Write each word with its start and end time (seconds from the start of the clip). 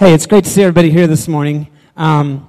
Hey, 0.00 0.14
it's 0.14 0.26
great 0.26 0.44
to 0.44 0.50
see 0.50 0.62
everybody 0.62 0.92
here 0.92 1.08
this 1.08 1.26
morning. 1.26 1.66
Um, 1.96 2.48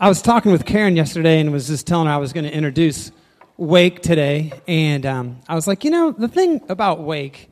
I 0.00 0.08
was 0.08 0.22
talking 0.22 0.52
with 0.52 0.64
Karen 0.64 0.96
yesterday 0.96 1.38
and 1.38 1.52
was 1.52 1.66
just 1.66 1.86
telling 1.86 2.06
her 2.06 2.14
I 2.14 2.16
was 2.16 2.32
going 2.32 2.44
to 2.44 2.50
introduce 2.50 3.12
Wake 3.58 4.00
today. 4.00 4.54
And 4.66 5.04
um, 5.04 5.38
I 5.46 5.54
was 5.54 5.66
like, 5.66 5.84
you 5.84 5.90
know, 5.90 6.12
the 6.12 6.28
thing 6.28 6.62
about 6.70 7.00
Wake, 7.00 7.50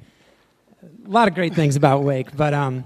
a 0.83 1.10
lot 1.10 1.28
of 1.28 1.35
great 1.35 1.54
things 1.54 1.76
about 1.76 2.03
Wake, 2.03 2.35
but 2.35 2.54
um, 2.54 2.83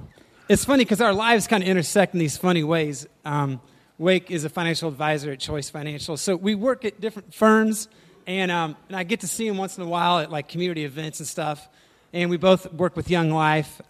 it's 0.49 0.65
funny 0.65 0.83
because 0.83 1.01
our 1.01 1.13
lives 1.13 1.47
kind 1.47 1.63
of 1.63 1.69
intersect 1.69 2.15
in 2.15 2.19
these 2.19 2.37
funny 2.37 2.64
ways. 2.64 3.07
Um, 3.25 3.61
Wake 3.96 4.32
is 4.32 4.45
a 4.45 4.48
financial 4.48 4.89
advisor 4.89 5.30
at 5.30 5.39
Choice 5.39 5.71
Financial. 5.71 6.17
So 6.17 6.35
we 6.35 6.57
work 6.57 6.85
at 6.85 7.01
different 7.01 7.32
firms, 7.32 7.87
and, 8.27 8.51
um, 8.51 8.77
and 8.89 8.96
I 8.96 9.05
get 9.05 9.21
to 9.21 9.29
see 9.29 9.46
him 9.46 9.57
once 9.57 9.79
in 9.79 9.85
a 9.85 9.89
while 9.89 10.19
at 10.19 10.32
like 10.32 10.48
community 10.48 10.85
events 10.85 11.21
and 11.21 11.29
stuff. 11.29 11.69
And 12.12 12.29
we 12.29 12.39
both 12.39 12.73
work 12.73 12.96
with 12.96 13.09
Young 13.09 13.30
Life. 13.30 13.80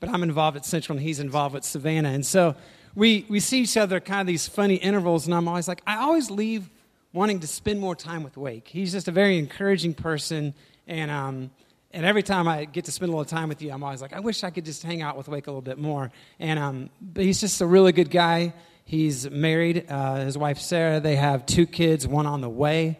But 0.00 0.08
I'm 0.08 0.22
involved 0.22 0.56
at 0.56 0.64
Central 0.64 0.96
and 0.98 1.06
he's 1.06 1.20
involved 1.20 1.54
with 1.54 1.64
Savannah. 1.64 2.08
And 2.10 2.24
so 2.24 2.56
we, 2.94 3.26
we 3.28 3.38
see 3.38 3.60
each 3.60 3.76
other 3.76 4.00
kind 4.00 4.22
of 4.22 4.26
these 4.26 4.48
funny 4.48 4.74
intervals, 4.74 5.26
and 5.26 5.34
I'm 5.34 5.46
always 5.46 5.68
like, 5.68 5.82
I 5.86 5.98
always 5.98 6.30
leave 6.30 6.68
wanting 7.12 7.40
to 7.40 7.46
spend 7.46 7.80
more 7.80 7.94
time 7.94 8.22
with 8.22 8.36
Wake. 8.36 8.66
He's 8.66 8.92
just 8.92 9.08
a 9.08 9.12
very 9.12 9.38
encouraging 9.38 9.94
person, 9.94 10.54
and, 10.86 11.10
um, 11.10 11.50
and 11.92 12.06
every 12.06 12.22
time 12.22 12.48
I 12.48 12.64
get 12.64 12.84
to 12.86 12.92
spend 12.92 13.10
a 13.10 13.12
little 13.12 13.24
time 13.24 13.48
with 13.48 13.62
you, 13.62 13.70
I'm 13.72 13.82
always 13.82 14.00
like, 14.00 14.12
I 14.12 14.20
wish 14.20 14.44
I 14.44 14.50
could 14.50 14.64
just 14.64 14.82
hang 14.82 15.02
out 15.02 15.16
with 15.16 15.28
Wake 15.28 15.46
a 15.46 15.50
little 15.50 15.60
bit 15.60 15.78
more. 15.78 16.10
And, 16.38 16.58
um, 16.58 16.90
but 17.00 17.24
he's 17.24 17.40
just 17.40 17.60
a 17.60 17.66
really 17.66 17.92
good 17.92 18.10
guy. 18.10 18.54
He's 18.84 19.28
married. 19.28 19.86
Uh, 19.88 20.16
his 20.16 20.38
wife, 20.38 20.58
Sarah, 20.58 21.00
they 21.00 21.16
have 21.16 21.46
two 21.46 21.66
kids, 21.66 22.06
one 22.06 22.26
on 22.26 22.40
the 22.40 22.48
way. 22.48 22.98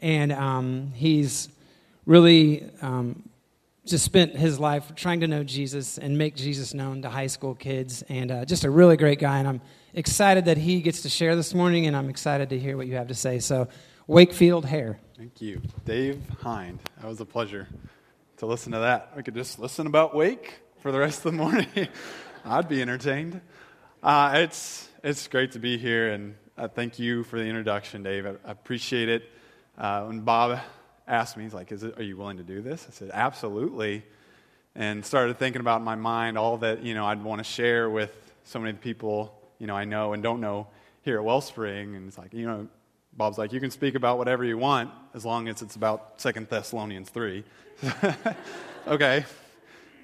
And 0.00 0.32
um, 0.32 0.92
he's 0.94 1.48
really 2.06 2.68
um, 2.80 3.27
just 3.90 4.04
spent 4.04 4.36
his 4.36 4.60
life 4.60 4.94
trying 4.94 5.20
to 5.20 5.26
know 5.26 5.44
Jesus 5.44 5.98
and 5.98 6.16
make 6.16 6.36
Jesus 6.36 6.74
known 6.74 7.02
to 7.02 7.08
high 7.08 7.26
school 7.26 7.54
kids, 7.54 8.02
and 8.08 8.30
uh, 8.30 8.44
just 8.44 8.64
a 8.64 8.70
really 8.70 8.96
great 8.96 9.18
guy. 9.18 9.38
And 9.38 9.48
I'm 9.48 9.60
excited 9.94 10.44
that 10.46 10.56
he 10.56 10.80
gets 10.80 11.02
to 11.02 11.08
share 11.08 11.36
this 11.36 11.54
morning, 11.54 11.86
and 11.86 11.96
I'm 11.96 12.08
excited 12.08 12.50
to 12.50 12.58
hear 12.58 12.76
what 12.76 12.86
you 12.86 12.96
have 12.96 13.08
to 13.08 13.14
say. 13.14 13.38
So, 13.38 13.68
Wakefield 14.06 14.64
Hair. 14.64 14.98
Thank 15.16 15.40
you, 15.40 15.60
Dave 15.84 16.22
Hind. 16.40 16.78
That 17.00 17.08
was 17.08 17.20
a 17.20 17.24
pleasure 17.24 17.68
to 18.38 18.46
listen 18.46 18.72
to 18.72 18.78
that. 18.78 19.12
We 19.16 19.22
could 19.22 19.34
just 19.34 19.58
listen 19.58 19.86
about 19.86 20.14
Wake 20.14 20.60
for 20.80 20.92
the 20.92 20.98
rest 20.98 21.18
of 21.18 21.32
the 21.32 21.38
morning. 21.38 21.66
I'd 22.44 22.68
be 22.68 22.80
entertained. 22.80 23.40
Uh, 24.02 24.32
it's 24.36 24.88
it's 25.02 25.26
great 25.28 25.52
to 25.52 25.58
be 25.58 25.76
here, 25.76 26.12
and 26.12 26.36
uh, 26.56 26.68
thank 26.68 26.98
you 26.98 27.24
for 27.24 27.38
the 27.38 27.44
introduction, 27.44 28.02
Dave. 28.02 28.26
I, 28.26 28.30
I 28.44 28.52
appreciate 28.52 29.08
it. 29.08 29.30
Uh, 29.76 30.04
when 30.04 30.20
Bob 30.20 30.58
asked 31.08 31.36
me, 31.36 31.44
he's 31.44 31.54
like, 31.54 31.72
Is 31.72 31.82
it, 31.82 31.98
Are 31.98 32.02
you 32.02 32.16
willing 32.16 32.36
to 32.36 32.42
do 32.42 32.60
this? 32.60 32.86
I 32.88 32.92
said, 32.92 33.10
Absolutely. 33.12 34.04
And 34.74 35.04
started 35.04 35.38
thinking 35.38 35.60
about 35.60 35.78
in 35.78 35.84
my 35.84 35.96
mind 35.96 36.38
all 36.38 36.58
that, 36.58 36.82
you 36.82 36.94
know, 36.94 37.06
I'd 37.06 37.22
want 37.24 37.40
to 37.40 37.44
share 37.44 37.90
with 37.90 38.14
so 38.44 38.58
many 38.58 38.74
people, 38.74 39.34
you 39.58 39.66
know, 39.66 39.74
I 39.74 39.84
know 39.84 40.12
and 40.12 40.22
don't 40.22 40.40
know 40.40 40.68
here 41.02 41.18
at 41.18 41.24
Wellspring. 41.24 41.96
And 41.96 42.06
it's 42.06 42.18
like, 42.18 42.32
you 42.32 42.46
know, 42.46 42.68
Bob's 43.16 43.38
like, 43.38 43.52
You 43.52 43.60
can 43.60 43.70
speak 43.70 43.94
about 43.94 44.18
whatever 44.18 44.44
you 44.44 44.58
want 44.58 44.90
as 45.14 45.24
long 45.24 45.48
as 45.48 45.62
it's 45.62 45.76
about 45.76 46.20
Second 46.20 46.48
Thessalonians 46.48 47.10
3. 47.10 47.44
okay. 48.86 49.24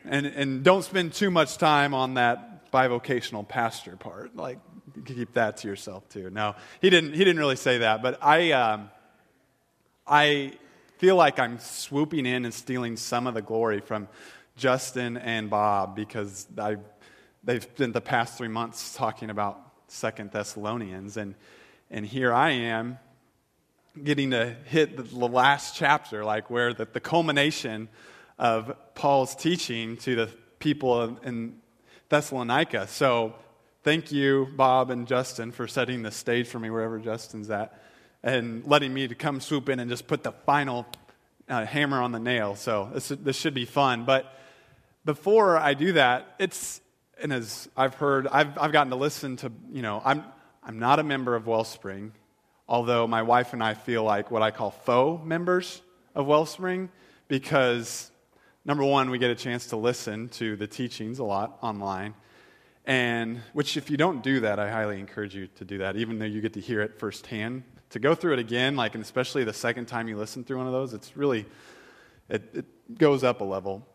And, 0.05 0.27
and 0.27 0.65
don't 0.65 0.83
spend 0.83 1.13
too 1.15 1.31
much 1.31 1.57
time 1.57 1.95
on 1.95 2.15
that 2.15 2.73
bivocational 2.73 3.47
pastor 3.47 3.97
part. 3.97 4.37
Like, 4.37 4.59
keep 5.05 5.35
that 5.35 5.59
to 5.59 5.69
yourself 5.69 6.09
too. 6.09 6.31
No, 6.31 6.55
he 6.81 6.91
didn't. 6.91 7.13
He 7.13 7.19
didn't 7.19 7.39
really 7.39 7.57
say 7.57 7.79
that. 7.79 8.03
But 8.03 8.19
I, 8.23 8.53
um, 8.53 8.91
I 10.07 10.55
feel 10.98 11.17
like 11.17 11.39
I'm 11.39 11.59
swooping 11.59 12.27
in 12.27 12.45
and 12.45 12.55
stealing 12.55 12.97
some 12.97 13.27
of 13.27 13.34
the 13.34 13.42
glory 13.42 13.81
from 13.81 14.09
Justin 14.56 15.17
and 15.17 15.51
Bob 15.51 15.97
because 15.97 16.47
I, 16.56 16.77
they've 17.42 17.62
spent 17.62 17.92
the 17.92 18.01
past 18.01 18.39
three 18.39 18.48
months 18.48 18.95
talking 18.95 19.31
about 19.31 19.61
Second 19.89 20.31
Thessalonians, 20.33 21.17
and, 21.17 21.34
and 21.91 22.07
here 22.07 22.33
I 22.33 22.51
am 22.51 22.98
getting 24.02 24.30
to 24.33 24.57
hit 24.64 24.96
the 24.96 25.29
last 25.29 25.77
chapter, 25.77 26.24
like 26.24 26.51
where 26.51 26.73
the, 26.73 26.86
the 26.86 27.01
culmination 27.01 27.89
of 28.39 28.74
Paul's 28.95 29.36
teaching 29.36 29.96
to 29.98 30.17
the 30.17 30.30
people 30.58 31.17
in 31.23 31.61
Thessalonica. 32.08 32.89
So 32.89 33.35
thank 33.83 34.11
you, 34.11 34.48
Bob 34.57 34.90
and 34.90 35.07
Justin, 35.07 35.52
for 35.52 35.69
setting 35.69 36.02
the 36.02 36.11
stage 36.11 36.48
for 36.48 36.58
me 36.58 36.70
wherever 36.70 36.98
Justin's 36.98 37.51
at 37.51 37.80
and 38.24 38.64
letting 38.64 38.92
me 38.92 39.07
to 39.07 39.14
come 39.14 39.39
swoop 39.39 39.68
in 39.68 39.79
and 39.79 39.90
just 39.90 40.07
put 40.07 40.24
the 40.24 40.33
final 40.33 40.86
uh, 41.48 41.64
hammer 41.67 42.01
on 42.01 42.11
the 42.11 42.18
nail. 42.18 42.57
So 42.57 42.90
this, 42.95 43.08
this 43.08 43.36
should 43.36 43.52
be 43.52 43.67
fun. 43.67 44.07
But 44.07 44.35
before 45.05 45.58
I 45.58 45.74
do 45.74 45.92
that, 45.92 46.34
it's, 46.39 46.80
and 47.23 47.34
as 47.34 47.68
I've 47.77 47.95
heard, 47.95 48.27
I've, 48.27 48.58
I've 48.58 48.73
gotten 48.73 48.90
to 48.90 48.96
listen 48.96 49.36
to, 49.36 49.52
you 49.70 49.83
know, 49.83 50.01
I'm, 50.02 50.24
I'm 50.63 50.79
not 50.79 50.98
a 50.98 51.02
member 51.02 51.36
of 51.36 51.46
Wellspring, 51.46 52.13
although 52.67 53.07
my 53.07 53.23
wife 53.23 53.52
and 53.52 53.63
I 53.63 53.74
feel 53.74 54.02
like 54.02 54.30
what 54.30 54.40
I 54.40 54.51
call 54.51 54.70
faux 54.70 55.23
members 55.23 55.83
of 56.14 56.27
Wellspring 56.27 56.89
because, 57.29 58.11
number 58.64 58.84
one, 58.84 59.11
we 59.11 59.18
get 59.18 59.30
a 59.30 59.34
chance 59.34 59.67
to 59.67 59.77
listen 59.77 60.30
to 60.30 60.57
the 60.57 60.67
teachings 60.67 61.18
a 61.18 61.24
lot 61.24 61.58
online. 61.61 62.14
And 62.86 63.42
which, 63.52 63.77
if 63.77 63.90
you 63.90 63.98
don't 63.98 64.23
do 64.23 64.40
that, 64.40 64.58
I 64.58 64.70
highly 64.70 64.98
encourage 64.98 65.34
you 65.34 65.48
to 65.57 65.64
do 65.67 65.79
that, 65.79 65.96
even 65.96 66.18
though 66.18 66.24
you 66.24 66.40
get 66.40 66.55
to 66.55 66.61
hear 66.61 66.80
it 66.80 66.98
firsthand 66.98 67.64
to 67.95 68.01
go 68.01 68.17
through 68.17 68.33
it 68.33 68.41
again, 68.41 68.75
like, 68.75 68.97
and 68.97 69.05
especially 69.05 69.45
the 69.45 69.53
second 69.53 69.87
time 69.87 70.09
you 70.09 70.17
listen 70.17 70.43
through 70.43 70.57
one 70.59 70.67
of 70.67 70.73
those, 70.73 70.95
it's 70.95 71.17
really, 71.17 71.47
it, 72.29 72.43
it 72.53 72.99
goes 72.99 73.23
up 73.23 73.41
a 73.41 73.45
level. 73.45 73.87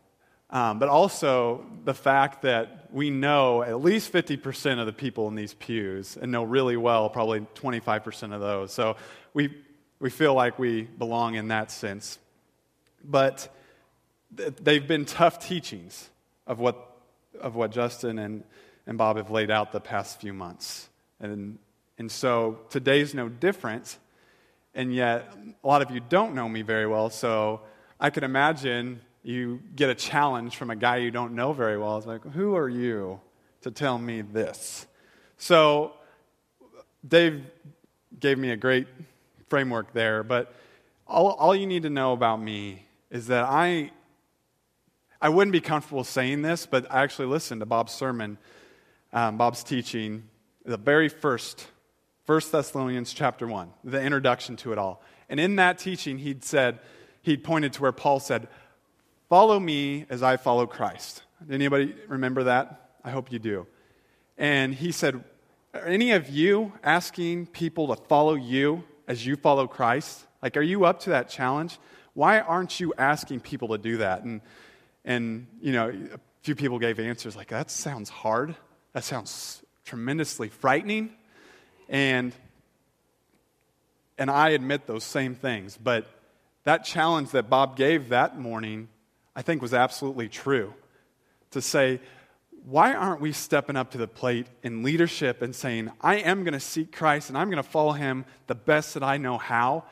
Um, 0.48 0.78
but 0.78 0.88
also 0.88 1.66
the 1.84 1.92
fact 1.92 2.40
that 2.40 2.88
we 2.90 3.10
know 3.10 3.62
at 3.62 3.82
least 3.82 4.10
50% 4.10 4.80
of 4.80 4.86
the 4.86 4.94
people 4.94 5.28
in 5.28 5.34
these 5.34 5.52
pews 5.52 6.16
and 6.16 6.32
know 6.32 6.44
really 6.44 6.78
well 6.78 7.10
probably 7.10 7.40
25% 7.40 8.32
of 8.32 8.40
those. 8.40 8.72
So 8.72 8.96
we, 9.34 9.54
we 9.98 10.08
feel 10.08 10.32
like 10.32 10.58
we 10.58 10.84
belong 10.84 11.34
in 11.34 11.48
that 11.48 11.70
sense. 11.70 12.18
But 13.04 13.54
th- 14.34 14.54
they've 14.62 14.88
been 14.88 15.04
tough 15.04 15.46
teachings 15.46 16.08
of 16.46 16.58
what, 16.58 16.90
of 17.38 17.54
what 17.54 17.70
Justin 17.70 18.18
and, 18.18 18.44
and 18.86 18.96
Bob 18.96 19.18
have 19.18 19.30
laid 19.30 19.50
out 19.50 19.72
the 19.72 19.80
past 19.80 20.22
few 20.22 20.32
months. 20.32 20.88
And 21.20 21.58
and 22.00 22.10
so 22.10 22.58
today's 22.70 23.12
no 23.12 23.28
different. 23.28 23.98
And 24.74 24.94
yet, 24.94 25.30
a 25.62 25.68
lot 25.68 25.82
of 25.82 25.90
you 25.90 26.00
don't 26.00 26.34
know 26.34 26.48
me 26.48 26.62
very 26.62 26.86
well. 26.86 27.10
So 27.10 27.60
I 28.00 28.08
could 28.08 28.24
imagine 28.24 29.02
you 29.22 29.60
get 29.76 29.90
a 29.90 29.94
challenge 29.94 30.56
from 30.56 30.70
a 30.70 30.76
guy 30.76 30.96
you 30.96 31.10
don't 31.10 31.34
know 31.34 31.52
very 31.52 31.76
well. 31.76 31.98
It's 31.98 32.06
like, 32.06 32.24
who 32.32 32.56
are 32.56 32.70
you 32.70 33.20
to 33.60 33.70
tell 33.70 33.98
me 33.98 34.22
this? 34.22 34.86
So 35.36 35.92
Dave 37.06 37.44
gave 38.18 38.38
me 38.38 38.50
a 38.50 38.56
great 38.56 38.86
framework 39.50 39.92
there. 39.92 40.22
But 40.22 40.54
all, 41.06 41.32
all 41.32 41.54
you 41.54 41.66
need 41.66 41.82
to 41.82 41.90
know 41.90 42.14
about 42.14 42.40
me 42.40 42.86
is 43.10 43.26
that 43.26 43.44
I, 43.44 43.90
I 45.20 45.28
wouldn't 45.28 45.52
be 45.52 45.60
comfortable 45.60 46.04
saying 46.04 46.40
this, 46.40 46.64
but 46.64 46.90
I 46.90 47.02
actually 47.02 47.28
listened 47.28 47.60
to 47.60 47.66
Bob's 47.66 47.92
sermon, 47.92 48.38
um, 49.12 49.36
Bob's 49.36 49.62
teaching, 49.62 50.22
the 50.64 50.78
very 50.78 51.10
first 51.10 51.66
1 52.26 52.40
Thessalonians 52.52 53.12
chapter 53.12 53.46
1, 53.46 53.70
the 53.84 54.00
introduction 54.00 54.56
to 54.56 54.72
it 54.72 54.78
all. 54.78 55.02
And 55.28 55.40
in 55.40 55.56
that 55.56 55.78
teaching, 55.78 56.18
he'd 56.18 56.44
said, 56.44 56.78
he'd 57.22 57.42
pointed 57.42 57.72
to 57.74 57.82
where 57.82 57.92
Paul 57.92 58.20
said, 58.20 58.48
Follow 59.28 59.60
me 59.60 60.06
as 60.10 60.24
I 60.24 60.36
follow 60.36 60.66
Christ. 60.66 61.22
Anybody 61.48 61.94
remember 62.08 62.44
that? 62.44 62.90
I 63.04 63.10
hope 63.10 63.30
you 63.30 63.38
do. 63.38 63.66
And 64.36 64.74
he 64.74 64.90
said, 64.90 65.22
Are 65.72 65.86
any 65.86 66.10
of 66.12 66.28
you 66.28 66.72
asking 66.82 67.46
people 67.46 67.94
to 67.94 68.02
follow 68.04 68.34
you 68.34 68.84
as 69.06 69.24
you 69.24 69.36
follow 69.36 69.66
Christ? 69.66 70.26
Like, 70.42 70.56
are 70.56 70.62
you 70.62 70.84
up 70.84 71.00
to 71.00 71.10
that 71.10 71.28
challenge? 71.28 71.78
Why 72.14 72.40
aren't 72.40 72.80
you 72.80 72.92
asking 72.98 73.40
people 73.40 73.68
to 73.68 73.78
do 73.78 73.98
that? 73.98 74.24
And, 74.24 74.40
and 75.04 75.46
you 75.60 75.72
know, 75.72 75.88
a 75.88 76.18
few 76.42 76.56
people 76.56 76.78
gave 76.78 76.98
answers 76.98 77.36
like, 77.36 77.48
That 77.48 77.70
sounds 77.70 78.10
hard. 78.10 78.56
That 78.92 79.04
sounds 79.04 79.62
tremendously 79.84 80.48
frightening. 80.48 81.12
And, 81.90 82.32
and 84.16 84.30
I 84.30 84.50
admit 84.50 84.86
those 84.86 85.04
same 85.04 85.34
things. 85.34 85.76
But 85.76 86.06
that 86.64 86.84
challenge 86.84 87.32
that 87.32 87.50
Bob 87.50 87.76
gave 87.76 88.08
that 88.10 88.38
morning, 88.38 88.88
I 89.36 89.42
think, 89.42 89.60
was 89.60 89.74
absolutely 89.74 90.28
true. 90.28 90.72
To 91.50 91.60
say, 91.60 92.00
why 92.64 92.94
aren't 92.94 93.20
we 93.20 93.32
stepping 93.32 93.76
up 93.76 93.90
to 93.90 93.98
the 93.98 94.06
plate 94.06 94.46
in 94.62 94.82
leadership 94.82 95.42
and 95.42 95.54
saying, 95.54 95.90
I 96.00 96.16
am 96.16 96.44
going 96.44 96.54
to 96.54 96.60
seek 96.60 96.92
Christ 96.92 97.28
and 97.28 97.36
I'm 97.36 97.50
going 97.50 97.62
to 97.62 97.68
follow 97.68 97.92
him 97.92 98.24
the 98.46 98.54
best 98.54 98.94
that 98.94 99.02
I 99.02 99.16
know 99.16 99.36
how? 99.36 99.84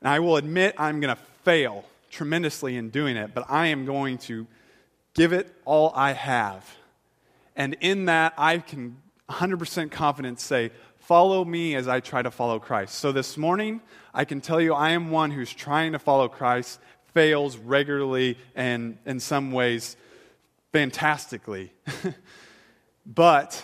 And 0.00 0.08
I 0.08 0.18
will 0.18 0.36
admit 0.36 0.74
I'm 0.76 1.00
going 1.00 1.14
to 1.14 1.22
fail 1.44 1.84
tremendously 2.10 2.76
in 2.76 2.90
doing 2.90 3.16
it, 3.16 3.32
but 3.34 3.44
I 3.48 3.68
am 3.68 3.84
going 3.84 4.18
to 4.18 4.46
give 5.14 5.32
it 5.32 5.54
all 5.64 5.92
I 5.94 6.12
have. 6.12 6.68
And 7.54 7.76
in 7.80 8.06
that, 8.06 8.34
I 8.36 8.58
can 8.58 8.96
100% 9.28 9.90
confidence 9.90 10.42
say, 10.42 10.70
Follow 11.04 11.44
me 11.44 11.74
as 11.74 11.86
I 11.86 12.00
try 12.00 12.22
to 12.22 12.30
follow 12.30 12.58
Christ. 12.58 12.94
So 12.94 13.12
this 13.12 13.36
morning, 13.36 13.82
I 14.14 14.24
can 14.24 14.40
tell 14.40 14.58
you 14.58 14.72
I 14.72 14.90
am 14.90 15.10
one 15.10 15.30
who's 15.30 15.52
trying 15.52 15.92
to 15.92 15.98
follow 15.98 16.28
Christ, 16.28 16.80
fails 17.12 17.58
regularly, 17.58 18.38
and 18.54 18.96
in 19.04 19.20
some 19.20 19.52
ways, 19.52 19.98
fantastically. 20.72 21.74
but 23.06 23.62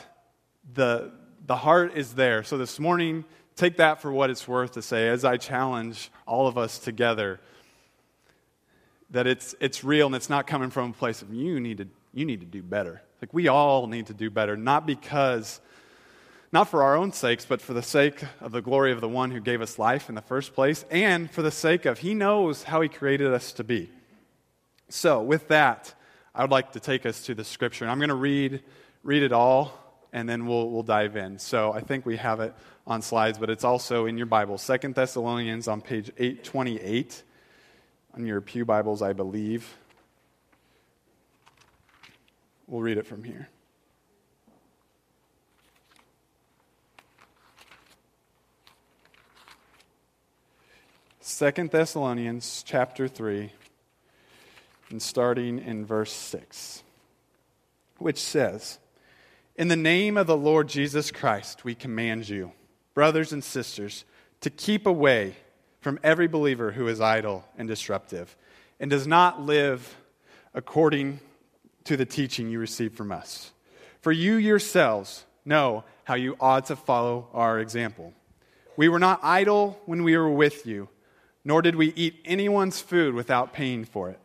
the, 0.75 1.13
the 1.47 1.57
heart 1.57 1.97
is 1.97 2.13
there. 2.13 2.45
So 2.45 2.59
this 2.59 2.79
morning, 2.79 3.25
take 3.57 3.79
that 3.79 4.03
for 4.03 4.13
what 4.13 4.29
it's 4.29 4.47
worth 4.47 4.73
to 4.73 4.83
say 4.83 5.09
as 5.09 5.25
I 5.25 5.39
challenge 5.39 6.11
all 6.27 6.47
of 6.47 6.59
us 6.59 6.79
together 6.79 7.41
that 9.13 9.27
it's, 9.27 9.55
it's 9.61 9.83
real 9.83 10.07
and 10.09 10.15
it's 10.15 10.29
not 10.29 10.47
coming 10.47 10.69
from 10.69 10.91
a 10.91 10.93
place 10.93 11.23
of 11.23 11.33
you 11.33 11.59
need 11.59 11.79
to, 11.79 11.89
you 12.13 12.27
need 12.27 12.41
to 12.41 12.47
do 12.47 12.63
better. 12.63 13.01
Like 13.23 13.33
we 13.33 13.49
all 13.49 13.87
need 13.87 14.09
to 14.09 14.15
do 14.15 14.29
better, 14.29 14.59
not 14.59 14.87
because, 14.87 15.61
not 16.53 16.69
for 16.69 16.83
our 16.83 16.97
own 16.97 17.13
sakes, 17.13 17.45
but 17.45 17.61
for 17.61 17.75
the 17.75 17.83
sake 17.83 18.23
of 18.41 18.53
the 18.53 18.63
glory 18.63 18.93
of 18.93 19.01
the 19.01 19.09
one 19.09 19.31
who 19.31 19.41
gave 19.41 19.61
us 19.61 19.79
life 19.79 20.09
in 20.09 20.15
the 20.15 20.23
first 20.23 20.55
place, 20.55 20.85
and 20.91 21.31
for 21.31 21.43
the 21.43 21.51
sake 21.51 21.87
of 21.87 22.01
he 22.01 22.15
knows 22.15 22.65
how 22.65 22.81
he 22.81 22.89
created 22.89 23.33
us 23.33 23.53
to 23.53 23.65
be. 23.65 23.91
So, 24.89 25.23
with 25.23 25.49
that, 25.49 25.95
I 26.35 26.43
would 26.43 26.51
like 26.51 26.73
to 26.73 26.81
take 26.81 27.07
us 27.07 27.23
to 27.27 27.35
the 27.35 27.45
scripture. 27.45 27.85
And 27.85 27.93
I'm 27.93 27.99
going 27.99 28.09
to 28.09 28.15
read, 28.15 28.63
read 29.05 29.23
it 29.23 29.33
all, 29.33 29.73
and 30.13 30.29
then 30.29 30.47
we'll, 30.47 30.69
we'll 30.71 30.83
dive 30.83 31.17
in. 31.17 31.39
So, 31.39 31.73
I 31.73 31.81
think 31.81 32.05
we 32.05 32.17
have 32.17 32.41
it 32.41 32.53
on 32.85 33.01
slides, 33.01 33.39
but 33.39 33.51
it's 33.51 33.63
also 33.63 34.07
in 34.07 34.17
your 34.17 34.27
Bible. 34.27 34.59
Second 34.59 34.97
Thessalonians 34.97 35.69
on 35.69 35.81
page 35.81 36.11
828 36.19 37.23
on 38.15 38.27
your 38.27 38.41
Pew 38.41 38.65
Bibles, 38.65 39.03
I 39.03 39.13
believe. 39.13 39.77
We'll 42.67 42.83
read 42.83 42.99
it 42.99 43.07
from 43.07 43.23
here. 43.23 43.49
Second 51.31 51.71
Thessalonians 51.71 52.65
chapter 52.67 53.07
3 53.07 53.53
and 54.91 55.01
starting 55.01 55.61
in 55.61 55.87
verse 55.87 56.13
6 56.13 56.83
which 57.99 58.19
says 58.19 58.81
In 59.55 59.69
the 59.69 59.77
name 59.77 60.17
of 60.17 60.27
the 60.27 60.37
Lord 60.37 60.69
Jesus 60.69 61.13
Christ 61.13 61.65
we 61.65 61.77
command 61.77 62.29
you 62.29 62.51
brothers 62.95 63.33
and 63.33 63.45
sisters 63.45 64.05
to 64.41 64.51
keep 64.51 64.87
away 64.87 65.37
from 65.81 66.01
every 66.03 66.27
believer 66.27 66.73
who 66.73 66.89
is 66.89 67.01
idle 67.01 67.45
and 67.57 67.69
disruptive 67.69 68.37
and 68.81 68.91
does 68.91 69.07
not 69.07 69.41
live 69.41 69.97
according 70.53 71.21
to 71.85 71.97
the 71.97 72.05
teaching 72.05 72.51
you 72.51 72.59
received 72.59 72.97
from 72.97 73.13
us. 73.13 73.53
For 74.01 74.11
you 74.11 74.35
yourselves 74.35 75.25
know 75.45 75.85
how 76.05 76.17
you 76.17 76.37
ought 76.41 76.67
to 76.67 76.77
follow 76.77 77.29
our 77.33 77.61
example. 77.61 78.13
We 78.77 78.89
were 78.89 78.99
not 78.99 79.21
idle 79.23 79.81
when 79.87 80.03
we 80.03 80.17
were 80.17 80.29
with 80.29 80.67
you, 80.67 80.89
nor 81.45 81.63
did 81.63 81.77
we 81.77 81.93
eat 81.95 82.21
anyone's 82.25 82.81
food 82.81 83.15
without 83.15 83.53
paying 83.53 83.85
for 83.85 84.11
it. 84.11 84.19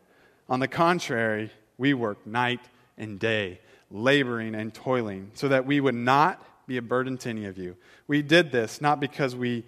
On 0.49 0.59
the 0.59 0.67
contrary, 0.67 1.51
we 1.77 1.93
worked 1.93 2.27
night 2.27 2.61
and 2.97 3.19
day, 3.19 3.59
laboring 3.89 4.55
and 4.55 4.73
toiling, 4.73 5.31
so 5.33 5.47
that 5.47 5.65
we 5.65 5.79
would 5.79 5.95
not 5.95 6.41
be 6.67 6.77
a 6.77 6.81
burden 6.81 7.17
to 7.19 7.29
any 7.29 7.45
of 7.45 7.57
you. 7.57 7.75
We 8.07 8.21
did 8.21 8.51
this 8.51 8.81
not 8.81 8.99
because 8.99 9.35
we 9.35 9.63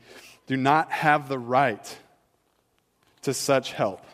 do 0.45 0.57
not 0.57 0.91
have 0.91 1.29
the 1.29 1.39
right 1.39 1.97
to 3.23 3.33
such 3.33 3.73
help, 3.73 4.05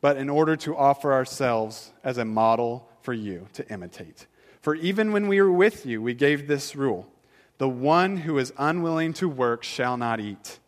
but 0.00 0.16
in 0.16 0.30
order 0.30 0.56
to 0.56 0.76
offer 0.76 1.12
ourselves 1.12 1.92
as 2.02 2.18
a 2.18 2.24
model 2.24 2.88
for 3.02 3.12
you 3.12 3.46
to 3.54 3.68
imitate. 3.70 4.26
For 4.60 4.74
even 4.74 5.12
when 5.12 5.28
we 5.28 5.40
were 5.40 5.52
with 5.52 5.86
you, 5.86 6.02
we 6.02 6.14
gave 6.14 6.46
this 6.46 6.74
rule 6.76 7.06
the 7.58 7.68
one 7.68 8.16
who 8.16 8.38
is 8.38 8.54
unwilling 8.56 9.12
to 9.12 9.28
work 9.28 9.62
shall 9.62 9.98
not 9.98 10.18
eat. 10.18 10.58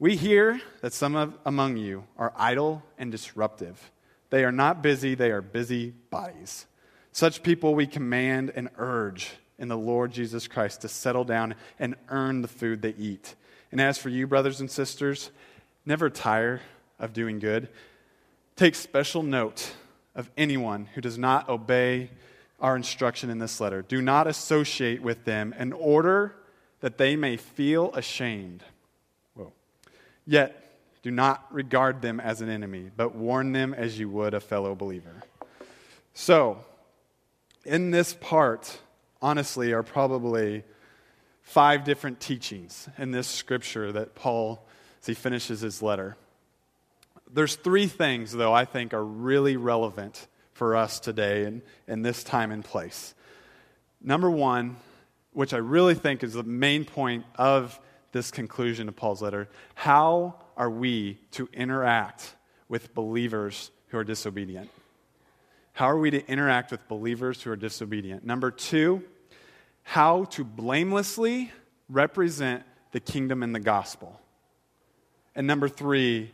We 0.00 0.16
hear 0.16 0.58
that 0.80 0.94
some 0.94 1.14
of, 1.14 1.34
among 1.44 1.76
you 1.76 2.04
are 2.16 2.32
idle 2.34 2.82
and 2.96 3.12
disruptive. 3.12 3.90
They 4.30 4.44
are 4.44 4.52
not 4.52 4.82
busy, 4.82 5.14
they 5.14 5.30
are 5.30 5.42
busy 5.42 5.90
bodies. 6.08 6.64
Such 7.12 7.42
people 7.42 7.74
we 7.74 7.86
command 7.86 8.50
and 8.56 8.70
urge 8.78 9.30
in 9.58 9.68
the 9.68 9.76
Lord 9.76 10.10
Jesus 10.10 10.48
Christ 10.48 10.80
to 10.80 10.88
settle 10.88 11.24
down 11.24 11.54
and 11.78 11.96
earn 12.08 12.40
the 12.40 12.48
food 12.48 12.80
they 12.80 12.94
eat. 12.96 13.34
And 13.70 13.78
as 13.78 13.98
for 13.98 14.08
you, 14.08 14.26
brothers 14.26 14.58
and 14.60 14.70
sisters, 14.70 15.30
never 15.84 16.08
tire 16.08 16.62
of 16.98 17.12
doing 17.12 17.38
good. 17.38 17.68
Take 18.56 18.76
special 18.76 19.22
note 19.22 19.74
of 20.14 20.30
anyone 20.34 20.88
who 20.94 21.02
does 21.02 21.18
not 21.18 21.46
obey 21.50 22.08
our 22.58 22.74
instruction 22.74 23.28
in 23.28 23.38
this 23.38 23.60
letter. 23.60 23.82
Do 23.82 24.00
not 24.00 24.26
associate 24.26 25.02
with 25.02 25.26
them 25.26 25.54
in 25.58 25.74
order 25.74 26.36
that 26.80 26.96
they 26.96 27.16
may 27.16 27.36
feel 27.36 27.92
ashamed. 27.92 28.64
Yet, 30.30 30.78
do 31.02 31.10
not 31.10 31.44
regard 31.52 32.02
them 32.02 32.20
as 32.20 32.40
an 32.40 32.48
enemy, 32.48 32.88
but 32.96 33.16
warn 33.16 33.50
them 33.50 33.74
as 33.74 33.98
you 33.98 34.08
would 34.10 34.32
a 34.32 34.38
fellow 34.38 34.76
believer. 34.76 35.24
So, 36.14 36.64
in 37.64 37.90
this 37.90 38.14
part, 38.14 38.78
honestly, 39.20 39.72
are 39.72 39.82
probably 39.82 40.62
five 41.42 41.82
different 41.82 42.20
teachings 42.20 42.88
in 42.96 43.10
this 43.10 43.26
scripture 43.26 43.90
that 43.90 44.14
Paul, 44.14 44.64
as 45.00 45.08
he 45.08 45.14
finishes 45.14 45.62
his 45.62 45.82
letter. 45.82 46.16
There's 47.28 47.56
three 47.56 47.88
things, 47.88 48.30
though, 48.30 48.54
I 48.54 48.66
think 48.66 48.94
are 48.94 49.04
really 49.04 49.56
relevant 49.56 50.28
for 50.52 50.76
us 50.76 51.00
today 51.00 51.42
and 51.42 51.60
in 51.88 52.02
this 52.02 52.22
time 52.22 52.52
and 52.52 52.64
place. 52.64 53.16
Number 54.00 54.30
one, 54.30 54.76
which 55.32 55.52
I 55.52 55.58
really 55.58 55.96
think 55.96 56.22
is 56.22 56.34
the 56.34 56.44
main 56.44 56.84
point 56.84 57.24
of 57.34 57.80
this 58.12 58.30
conclusion 58.30 58.88
of 58.88 58.96
Paul's 58.96 59.22
letter 59.22 59.48
how 59.74 60.36
are 60.56 60.70
we 60.70 61.18
to 61.32 61.48
interact 61.52 62.34
with 62.68 62.94
believers 62.94 63.70
who 63.88 63.98
are 63.98 64.04
disobedient? 64.04 64.70
How 65.72 65.86
are 65.86 65.98
we 65.98 66.10
to 66.10 66.26
interact 66.26 66.70
with 66.70 66.86
believers 66.88 67.42
who 67.42 67.50
are 67.50 67.56
disobedient? 67.56 68.24
Number 68.24 68.50
two, 68.50 69.02
how 69.82 70.24
to 70.24 70.44
blamelessly 70.44 71.50
represent 71.88 72.64
the 72.92 73.00
kingdom 73.00 73.42
and 73.42 73.54
the 73.54 73.60
gospel. 73.60 74.20
And 75.34 75.46
number 75.46 75.68
three, 75.68 76.32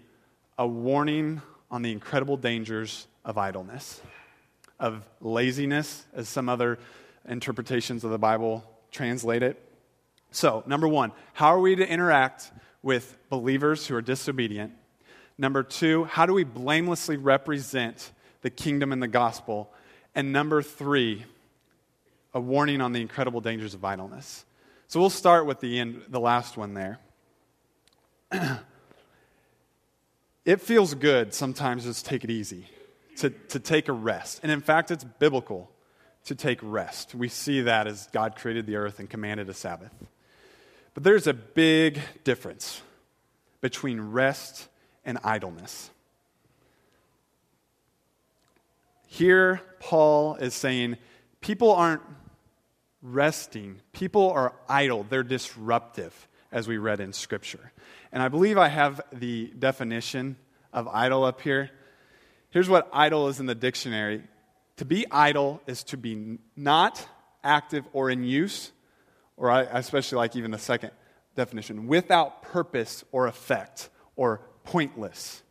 a 0.59 0.67
warning 0.67 1.43
on 1.71 1.83
the 1.83 1.93
incredible 1.93 2.37
dangers 2.37 3.07
of 3.25 3.39
idleness, 3.39 4.01
of 4.81 5.03
laziness, 5.21 6.05
as 6.15 6.29
some 6.29 6.49
other 6.49 6.79
interpretations 7.29 8.05
of 8.05 8.11
the 8.11 8.19
Bible 8.19 8.65
translate 8.91 9.43
it. 9.43 9.63
So, 10.37 10.63
number 10.67 10.87
one, 10.87 11.13
how 11.33 11.47
are 11.47 11.61
we 11.61 11.77
to 11.77 11.89
interact 11.91 12.53
with 12.83 13.17
believers 13.31 13.87
who 13.87 13.97
are 13.97 14.03
disobedient? 14.03 14.75
Number 15.39 15.63
two, 15.63 16.05
how 16.05 16.27
do 16.27 16.35
we 16.35 16.45
blamelessly 16.45 17.17
represent 17.17 18.13
the 18.43 18.51
kingdom 18.51 18.93
and 18.93 19.03
the 19.03 19.09
gospel? 19.09 19.73
And 20.15 20.35
number 20.35 20.61
three, 20.61 21.25
a 22.35 22.41
warning 22.41 22.83
on 22.83 22.93
the 22.93 23.01
incredible 23.01 23.41
dangers 23.41 23.73
of 23.73 23.83
idleness. 23.83 24.45
So 24.89 25.01
we'll 25.01 25.09
start 25.09 25.47
with 25.47 25.61
the 25.61 25.79
end, 25.79 26.03
the 26.11 26.21
last 26.21 26.59
one 26.59 26.75
there. 26.75 26.99
it 30.45 30.61
feels 30.61 30.93
good 30.93 31.33
sometimes 31.33 31.85
just 31.85 32.05
take 32.05 32.25
it 32.25 32.31
easy, 32.31 32.69
to, 33.17 33.31
to 33.31 33.59
take 33.59 33.89
a 33.89 33.95
rest. 33.95 34.41
And 34.43 34.53
in 34.53 34.61
fact, 34.61 34.91
it's 34.91 35.03
biblical 35.03 35.71
to 36.27 36.35
take 36.35 36.59
rest. 36.63 37.15
We 37.15 37.31
see 37.31 37.63
that 37.63 37.87
as 37.87 38.07
God 38.13 38.37
created 38.37 38.67
the 38.67 38.77
earth 38.77 38.99
and 38.99 39.09
commanded 39.09 39.49
a 39.49 39.55
Sabbath. 39.55 39.95
But 40.97 41.03
there's 41.03 41.27
a 41.27 41.35
big 41.35 42.01
difference 42.25 42.81
between 43.61 44.01
rest 44.01 44.67
and 45.05 45.19
idleness. 45.23 45.91
Here, 49.07 49.61
Paul 49.79 50.37
is 50.37 50.55
saying 50.55 50.97
people 51.43 51.71
aren't 51.75 52.01
resting, 53.03 53.83
people 53.93 54.31
are 54.31 54.55
idle, 54.71 55.05
they're 55.07 55.23
disruptive, 55.23 56.29
as 56.51 56.67
we 56.67 56.79
read 56.79 57.01
in 57.01 57.13
Scripture. 57.13 57.73
And 58.11 58.23
I 58.23 58.29
believe 58.29 58.57
I 58.57 58.69
have 58.69 59.03
the 59.13 59.49
definition 59.49 60.39
of 60.73 60.89
idle 60.89 61.25
up 61.25 61.43
here. 61.43 61.71
Here's 62.49 62.71
what 62.71 62.89
idle 62.91 63.29
is 63.29 63.39
in 63.39 63.45
the 63.45 63.55
dictionary 63.55 64.23
to 64.79 64.87
be 64.87 65.05
idle 65.11 65.61
is 65.67 65.85
to 65.85 65.99
be 65.99 66.39
not 66.57 67.07
active 67.45 67.85
or 67.93 68.09
in 68.09 68.25
use, 68.25 68.73
or 69.37 69.51
I 69.51 69.63
especially 69.63 70.17
like 70.17 70.37
even 70.37 70.51
the 70.51 70.59
second 70.59 70.91
definition, 71.35 71.87
without 71.87 72.43
purpose 72.43 73.05
or 73.13 73.27
effect 73.27 73.91
or 74.17 74.41
pointless. 74.65 75.43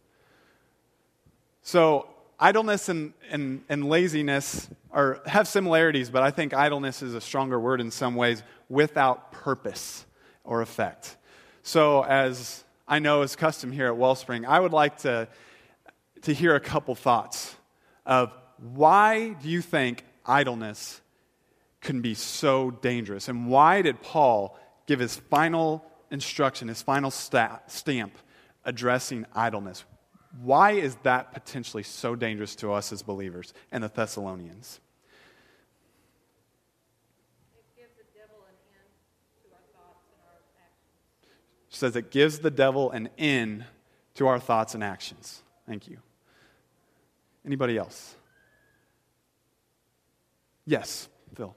So, 1.62 2.10
idleness 2.40 2.90
and, 2.90 3.14
and, 3.32 3.64
and 3.70 3.88
laziness 3.88 4.68
are, 4.92 5.22
have 5.26 5.48
similarities, 5.48 6.10
but 6.10 6.24
I 6.24 6.32
think 6.32 6.54
idleness 6.54 7.02
is 7.02 7.14
a 7.14 7.22
stronger 7.22 7.60
word 7.60 7.82
in 7.82 7.92
some 7.92 8.16
ways, 8.16 8.44
without 8.70 9.32
purpose 9.32 10.06
or 10.44 10.62
effect. 10.62 11.18
So, 11.64 12.04
as 12.04 12.64
I 12.88 13.00
know 13.00 13.22
is 13.22 13.36
custom 13.36 13.72
here 13.72 13.88
at 13.88 13.98
Wellspring, 13.98 14.46
I 14.46 14.60
would 14.60 14.74
like 14.74 15.00
to, 15.00 15.28
to 16.24 16.34
hear 16.34 16.56
a 16.56 16.60
couple 16.60 16.94
thoughts 16.96 17.56
of 18.06 18.32
why 18.58 19.30
do 19.42 19.50
you 19.50 19.62
think 19.62 20.04
idleness 20.26 21.02
can 21.86 22.02
be 22.02 22.16
so 22.16 22.72
dangerous. 22.72 23.30
And 23.30 23.48
why 23.48 23.82
did 23.82 24.02
Paul 24.02 24.60
give 24.88 25.00
his 25.00 25.16
final 25.16 25.86
instruction, 26.12 26.68
his 26.68 26.82
final 26.82 27.12
stamp 27.12 28.18
addressing 28.66 29.26
idleness? 29.34 29.86
Why 30.42 30.72
is 30.72 30.96
that 31.04 31.32
potentially 31.34 31.84
so 31.84 32.16
dangerous 32.16 32.56
to 32.58 32.74
us 32.74 32.92
as 32.92 33.04
believers 33.04 33.54
and 33.72 33.84
the 33.84 33.88
Thessalonians? 33.88 34.82
It 41.70 41.78
says 41.78 41.96
it 41.96 42.10
gives 42.10 42.40
the 42.40 42.52
devil 42.52 42.92
an 42.92 43.10
in 43.18 43.66
to 44.16 44.28
our 44.28 44.40
thoughts 44.40 44.74
and 44.74 44.84
actions. 44.84 45.44
Thank 45.68 45.88
you. 45.88 46.00
Anybody 47.46 47.78
else? 47.78 48.16
Yes, 50.66 51.08
Phil. 51.36 51.56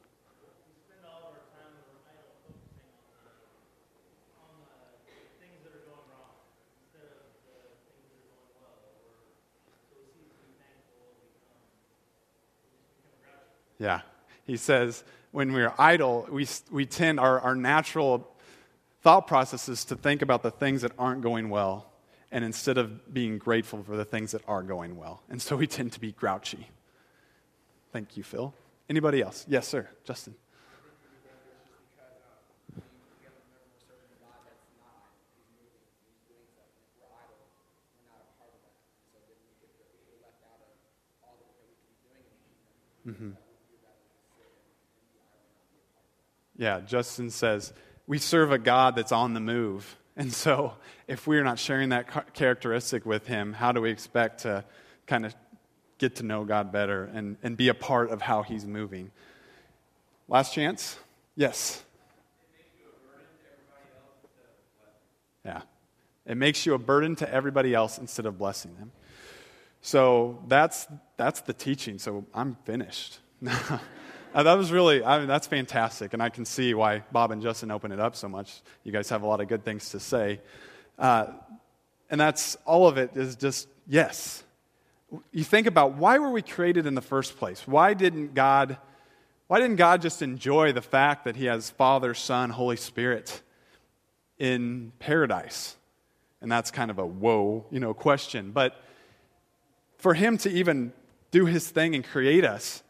Yeah. 13.79 14.01
He 14.45 14.57
says, 14.57 15.05
when 15.31 15.53
we're 15.53 15.73
idle, 15.79 16.27
we, 16.31 16.47
we 16.71 16.87
tend, 16.87 17.21
our, 17.21 17.41
our 17.41 17.55
natural 17.55 18.29
thought 19.03 19.27
processes 19.27 19.85
to 19.87 19.97
think 19.97 20.23
about 20.23 20.43
the 20.43 20.51
things 20.51 20.83
that 20.83 20.93
aren't 20.99 21.23
going 21.23 21.51
well, 21.51 21.91
and 22.33 22.45
instead 22.45 22.79
of 22.79 23.13
being 23.13 23.39
grateful 23.39 23.83
for 23.83 23.97
the 23.97 24.05
things 24.05 24.33
that 24.33 24.43
are 24.49 24.63
going 24.63 24.97
well. 24.97 25.23
And 25.29 25.41
so 25.41 25.57
we 25.57 25.67
tend 25.67 25.93
to 25.93 26.01
be 26.01 26.13
grouchy. 26.13 26.69
Thank 27.93 28.17
you, 28.17 28.23
Phil. 28.23 28.53
Anybody 28.89 29.23
else? 29.23 29.45
Yes, 29.49 29.69
sir. 29.69 29.89
Justin. 30.05 30.35
Mm-hmm. 43.07 43.31
Yeah, 46.59 46.81
Justin 46.81 47.31
says, 47.31 47.73
we 48.09 48.19
serve 48.19 48.51
a 48.51 48.59
God 48.59 48.97
that's 48.97 49.13
on 49.13 49.33
the 49.33 49.41
move. 49.41 49.97
And 50.17 50.33
so, 50.33 50.75
if 51.07 51.29
we're 51.29 51.45
not 51.45 51.61
sharing 51.61 51.91
that 51.91 52.35
characteristic 52.35 53.07
with 53.07 53.27
Him, 53.29 53.53
how 53.53 53.71
do 53.71 53.81
we 53.81 53.91
expect 53.91 54.41
to 54.41 54.65
kind 55.07 55.25
of 55.25 55.35
get 55.99 56.17
to 56.17 56.25
know 56.25 56.45
God 56.45 56.73
better 56.73 57.05
and, 57.05 57.37
and 57.45 57.57
be 57.57 57.69
a 57.69 57.75
part 57.75 58.11
of 58.11 58.21
how 58.21 58.43
He's 58.43 58.67
moving? 58.67 59.13
Last 60.27 60.53
chance? 60.53 60.99
Yes. 61.37 61.83
Yeah. 65.45 65.63
It 66.27 66.37
makes 66.37 66.67
you 66.67 66.75
a 66.75 66.79
burden 66.79 67.15
to 67.17 67.33
everybody 67.33 67.73
else 67.73 67.99
instead 67.99 68.27
of 68.27 68.37
blessing 68.37 68.75
them. 68.77 68.91
So 69.81 70.43
that's, 70.49 70.89
that's 71.17 71.43
the 71.43 71.53
teaching. 71.53 71.99
So 71.99 72.27
I'm 72.35 72.57
finished. 72.65 73.21
Uh, 74.35 74.43
that 74.43 74.55
was 74.55 74.71
really, 74.71 75.03
I 75.03 75.19
mean, 75.19 75.29
that's 75.29 75.47
fantastic. 75.47 76.13
And 76.13 76.23
I 76.23 76.29
can 76.29 76.45
see 76.45 76.75
why 76.75 77.03
Bob 77.13 77.31
and 77.31 77.41
Justin 77.41 77.71
open 77.71 77.93
it 77.93 78.01
up 78.01 78.15
so 78.15 78.29
much. 78.29 78.61
You 78.85 78.93
guys 78.93 79.09
have 79.09 79.23
a 79.23 79.27
lot 79.27 79.41
of 79.41 79.49
good 79.49 79.65
things 79.65 79.91
to 79.91 80.01
say. 80.01 80.41
Uh, 80.99 81.29
and 82.11 82.21
that's 82.21 82.57
all 82.67 82.87
of 82.87 82.99
it 82.99 83.17
is 83.17 83.37
just 83.37 83.69
yes. 83.87 84.43
You 85.33 85.45
think 85.45 85.67
about 85.67 85.95
why 85.95 86.19
were 86.19 86.31
we 86.31 86.43
created 86.43 86.87
in 86.87 86.95
the 86.95 87.03
first 87.03 87.39
place? 87.39 87.67
Why 87.67 87.95
didn't 87.95 88.35
God, 88.35 88.77
why 89.47 89.61
didn't 89.61 89.77
God 89.77 90.03
just 90.03 90.21
enjoy 90.21 90.73
the 90.73 90.83
fact 90.83 91.25
that 91.25 91.37
He 91.37 91.47
has 91.47 91.71
Father, 91.71 92.13
Son, 92.13 92.51
Holy 92.51 92.77
Spirit 92.77 93.41
in 94.39 94.93
paradise? 94.99 95.77
And 96.43 96.53
that's 96.53 96.71
kind 96.71 96.91
of 96.91 96.99
a 96.99 97.07
whoa, 97.07 97.65
you 97.71 97.81
know, 97.81 97.95
question. 97.95 98.51
But 98.53 98.79
for 99.97 100.13
Him 100.13 100.37
to 100.39 100.51
even 100.51 100.93
do 101.31 101.47
His 101.47 101.69
thing 101.69 101.95
and 101.95 102.05
create 102.05 102.45
us, 102.45 102.83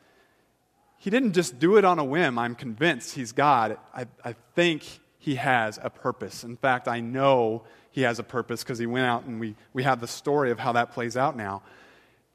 he 0.99 1.11
didn't 1.11 1.33
just 1.33 1.59
do 1.59 1.77
it 1.77 1.85
on 1.85 1.99
a 1.99 2.05
whim. 2.05 2.39
I'm 2.39 2.55
convinced 2.55 3.15
he's 3.15 3.33
God. 3.33 3.79
I, 3.95 4.07
I 4.25 4.35
think 4.55 4.85
he 5.19 5.37
has 5.37 5.79
a 5.83 5.91
purpose. 5.91 6.45
In 6.45 6.57
fact, 6.57 6.89
I 6.89 7.01
know 7.01 7.63
he 7.91 8.03
has 8.03 8.19
a 8.19 8.23
purpose 8.25 8.63
because 8.63 8.79
he 8.79 8.87
went 8.87 9.07
out 9.07 9.25
and 9.25 9.41
we, 9.41 9.55
we 9.73 9.85
have 9.85 10.01
the 10.01 10.09
story 10.09 10.51
of 10.51 10.59
how 10.59 10.73
that 10.73 10.93
plays 10.93 11.17
out 11.17 11.37
now. 11.37 11.63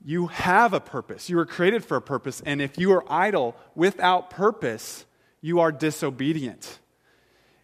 You 0.05 0.27
have 0.27 0.74
a 0.74 0.79
purpose. 0.79 1.29
You 1.29 1.38
were 1.38 1.46
created 1.46 1.86
for 1.86 1.98
a 1.98 2.01
purpose. 2.01 2.41
And 2.46 2.62
if 2.62 2.77
you 2.77 2.91
are 2.93 3.03
idle 3.08 3.55
without 3.75 4.29
purpose, 4.29 5.05
you 5.41 5.60
are 5.60 5.72
disobedient 5.72 6.79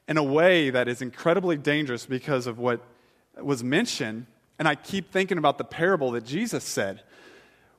in 0.08 0.18
a 0.18 0.24
way 0.24 0.70
that 0.70 0.88
is 0.88 1.02
incredibly 1.02 1.58
dangerous 1.58 2.06
because 2.06 2.48
of 2.48 2.58
what 2.58 2.82
was 3.42 3.64
mentioned. 3.64 4.26
And 4.58 4.68
I 4.68 4.76
keep 4.76 5.12
thinking 5.12 5.38
about 5.38 5.58
the 5.58 5.64
parable 5.64 6.12
that 6.12 6.26
Jesus 6.26 6.64
said 6.64 7.04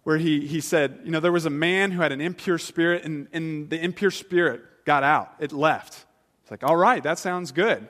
where 0.05 0.19
he, 0.19 0.47
he 0.47 0.61
said, 0.61 1.01
You 1.05 1.11
know, 1.11 1.21
there 1.21 1.33
was 1.33 1.47
a 1.47 1.51
man 1.51 1.91
who 1.91 2.01
had 2.01 2.13
an 2.13 2.21
impure 2.21 2.59
spirit, 2.59 3.05
and, 3.05 3.29
and 3.33 3.71
the 3.71 3.83
impure 3.83 4.11
spirit 4.11 4.63
got 4.85 5.03
out. 5.03 5.35
It 5.39 5.53
left. 5.53 6.05
It's 6.43 6.51
like, 6.51 6.65
All 6.65 6.77
right, 6.77 7.03
that 7.03 7.19
sounds 7.19 7.53
good. 7.53 7.89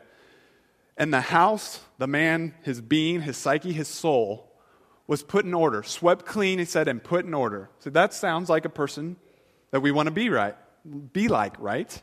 And 0.96 1.14
the 1.14 1.20
house, 1.20 1.80
the 1.98 2.06
man, 2.06 2.54
his 2.62 2.80
being, 2.80 3.22
his 3.22 3.36
psyche, 3.36 3.72
his 3.72 3.88
soul 3.88 4.52
was 5.06 5.22
put 5.22 5.44
in 5.44 5.54
order, 5.54 5.82
swept 5.82 6.24
clean, 6.24 6.58
he 6.58 6.64
said, 6.64 6.86
and 6.86 7.02
put 7.02 7.24
in 7.24 7.34
order. 7.34 7.68
So 7.80 7.90
that 7.90 8.14
sounds 8.14 8.48
like 8.48 8.64
a 8.64 8.68
person 8.68 9.16
that 9.70 9.80
we 9.80 9.90
want 9.90 10.06
to 10.06 10.12
be 10.12 10.28
right, 10.28 10.54
be 11.12 11.26
like, 11.26 11.58
right? 11.58 12.00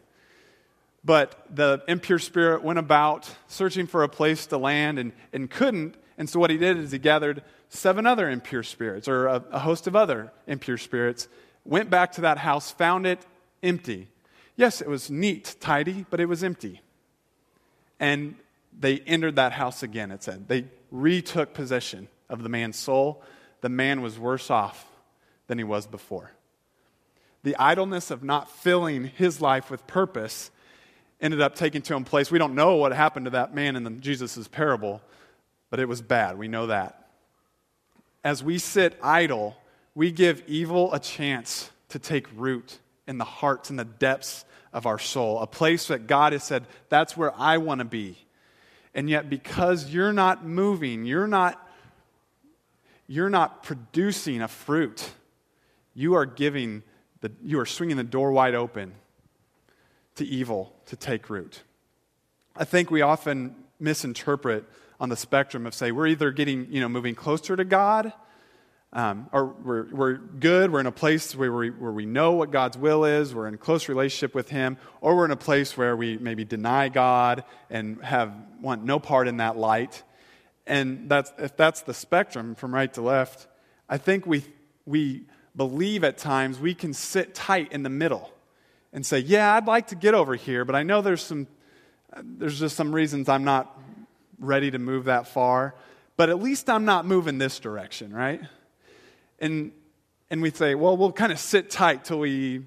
But 1.06 1.42
the 1.50 1.84
impure 1.88 2.20
spirit 2.20 2.64
went 2.64 2.80
about 2.80 3.34
searching 3.48 3.88
for 3.88 4.04
a 4.04 4.10
place 4.10 4.48
to 4.48 4.58
land 4.58 5.00
and, 5.00 5.14
and 5.32 5.50
couldn't. 5.50 5.96
And 6.18 6.30
so 6.30 6.40
what 6.40 6.50
he 6.50 6.58
did 6.58 6.78
is 6.78 6.92
he 6.92 6.98
gathered 6.98 7.44
seven 7.70 8.06
other 8.06 8.30
impure 8.30 8.64
spirits, 8.64 9.08
or 9.08 9.28
a, 9.28 9.44
a 9.52 9.60
host 9.60 9.88
of 9.88 9.96
other 9.96 10.32
impure 10.48 10.78
spirits, 10.78 11.28
went 11.66 11.90
back 11.90 12.14
to 12.14 12.22
that 12.22 12.38
house, 12.38 12.72
found 12.72 13.06
it 13.06 13.20
empty. 13.62 14.08
Yes, 14.56 14.82
it 14.82 14.88
was 14.88 15.10
neat, 15.10 15.56
tidy, 15.60 16.06
but 16.10 16.20
it 16.20 16.26
was 16.26 16.44
empty. 16.44 16.82
And 18.00 18.36
they 18.78 19.00
entered 19.00 19.36
that 19.36 19.52
house 19.54 19.84
again, 19.84 20.12
it 20.12 20.24
said. 20.24 20.48
They 20.48 20.66
retook 20.92 21.54
possession 21.54 22.08
of 22.30 22.44
the 22.44 22.50
man's 22.50 22.78
soul. 22.78 23.22
The 23.62 23.70
man 23.70 24.02
was 24.02 24.20
worse 24.20 24.50
off 24.50 24.86
than 25.48 25.58
he 25.58 25.64
was 25.64 25.88
before. 25.88 26.32
The 27.44 27.56
idleness 27.58 28.12
of 28.12 28.24
not 28.24 28.52
filling 28.52 29.06
his 29.06 29.42
life 29.42 29.70
with 29.72 29.86
purpose 29.88 30.52
ended 31.20 31.42
up 31.42 31.56
taking 31.56 31.82
to 31.84 31.96
him 31.96 32.04
place. 32.04 32.30
We 32.30 32.40
don't 32.40 32.56
know 32.56 32.76
what 32.76 32.92
happened 32.94 33.26
to 33.26 33.32
that 33.32 33.54
man 33.56 33.76
in 33.76 34.02
Jesus' 34.02 34.48
parable, 34.48 35.02
but 35.70 35.80
it 35.80 35.88
was 35.88 36.02
bad. 36.02 36.38
We 36.38 36.48
know 36.48 36.68
that 36.68 37.07
as 38.28 38.44
we 38.44 38.58
sit 38.58 39.00
idle, 39.02 39.56
we 39.96 40.12
give 40.12 40.44
evil 40.48 40.94
a 40.94 41.00
chance 41.00 41.72
to 41.88 41.98
take 41.98 42.28
root 42.36 42.78
in 43.08 43.18
the 43.18 43.24
hearts 43.24 43.70
and 43.70 43.80
the 43.80 43.86
depths 43.86 44.44
of 44.74 44.86
our 44.86 45.00
soul, 45.00 45.40
a 45.40 45.48
place 45.48 45.88
that 45.88 46.08
God 46.08 46.34
has 46.34 46.44
said, 46.44 46.66
that's 46.90 47.16
where 47.16 47.34
I 47.38 47.58
want 47.58 47.80
to 47.80 47.86
be. 47.86 48.18
And 48.94 49.10
yet, 49.10 49.30
because 49.30 49.94
you're 49.94 50.12
not 50.12 50.46
moving, 50.46 51.06
you're 51.06 51.26
not, 51.26 51.66
you're 53.08 53.30
not 53.30 53.64
producing 53.64 54.42
a 54.42 54.50
fruit, 54.50 55.10
you 55.94 56.16
are 56.16 56.26
giving, 56.26 56.84
the, 57.22 57.32
you 57.42 57.62
are 57.62 57.66
swinging 57.66 57.96
the 57.96 58.04
door 58.04 58.34
wide 58.34 58.56
open 58.56 58.92
to 60.16 60.26
evil 60.26 60.74
to 60.88 60.98
take 60.98 61.30
root. 61.30 61.62
I 62.58 62.66
think 62.66 62.92
we 62.92 63.02
often 63.02 63.56
misinterpret 63.80 64.66
on 65.00 65.10
the 65.10 65.16
spectrum 65.16 65.66
of 65.66 65.74
say 65.74 65.92
we're 65.92 66.08
either 66.08 66.32
getting, 66.32 66.68
you 66.72 66.82
know, 66.82 66.90
moving 66.90 67.16
closer 67.16 67.56
to 67.56 67.64
God, 67.64 68.14
um, 68.94 69.28
or 69.32 69.46
we're, 69.46 69.88
we're 69.92 70.14
good, 70.14 70.72
we're 70.72 70.80
in 70.80 70.86
a 70.88 70.92
place 70.92 71.36
where 71.36 71.52
we, 71.52 71.70
where 71.70 71.92
we 71.92 72.06
know 72.06 72.32
what 72.32 72.52
God's 72.52 72.78
will 72.78 73.06
is, 73.06 73.36
we're 73.36 73.48
in 73.48 73.58
close 73.58 73.90
relationship 73.90 74.34
with 74.34 74.50
Him, 74.50 74.78
or 75.02 75.16
we're 75.16 75.26
in 75.26 75.32
a 75.32 75.36
place 75.36 75.78
where 75.78 75.96
we 75.96 76.18
maybe 76.18 76.46
deny 76.46 76.90
God 76.90 77.44
and 77.70 78.02
have 78.04 78.34
want 78.62 78.84
no 78.84 79.00
part 79.00 79.28
in 79.28 79.38
that 79.38 79.58
light. 79.58 80.04
And 80.66 81.10
that's, 81.10 81.32
if 81.38 81.56
that's 81.56 81.82
the 81.82 81.94
spectrum 81.94 82.56
from 82.56 82.74
right 82.74 82.92
to 82.94 83.02
left, 83.02 83.48
I 83.88 83.98
think 83.98 84.26
we, 84.26 84.44
we 84.86 85.26
believe 85.56 86.04
at 86.04 86.18
times 86.18 86.60
we 86.60 86.74
can 86.74 86.94
sit 86.94 87.36
tight 87.36 87.72
in 87.72 87.84
the 87.84 87.90
middle 87.90 88.32
and 88.94 89.06
say, 89.06 89.20
Yeah, 89.20 89.54
I'd 89.54 89.68
like 89.68 89.88
to 89.88 89.96
get 89.96 90.14
over 90.14 90.36
here, 90.36 90.66
but 90.66 90.76
I 90.76 90.84
know 90.84 91.02
there's 91.02 91.22
some, 91.22 91.48
there's 92.22 92.60
just 92.60 92.76
some 92.76 92.94
reasons 92.94 93.30
I'm 93.30 93.44
not 93.44 93.78
ready 94.40 94.72
to 94.72 94.80
move 94.80 95.06
that 95.06 95.28
far, 95.28 95.76
but 96.16 96.30
at 96.30 96.42
least 96.42 96.70
I'm 96.70 96.86
not 96.86 97.06
moving 97.06 97.38
this 97.38 97.60
direction, 97.60 98.14
right? 98.14 98.42
And, 99.40 99.72
and 100.30 100.42
we 100.42 100.52
say, 100.52 100.76
well, 100.76 100.98
we'll 100.98 101.12
kind 101.12 101.32
of 101.32 101.40
sit 101.40 101.70
tight 101.70 102.06
till 102.06 102.20
we, 102.20 102.66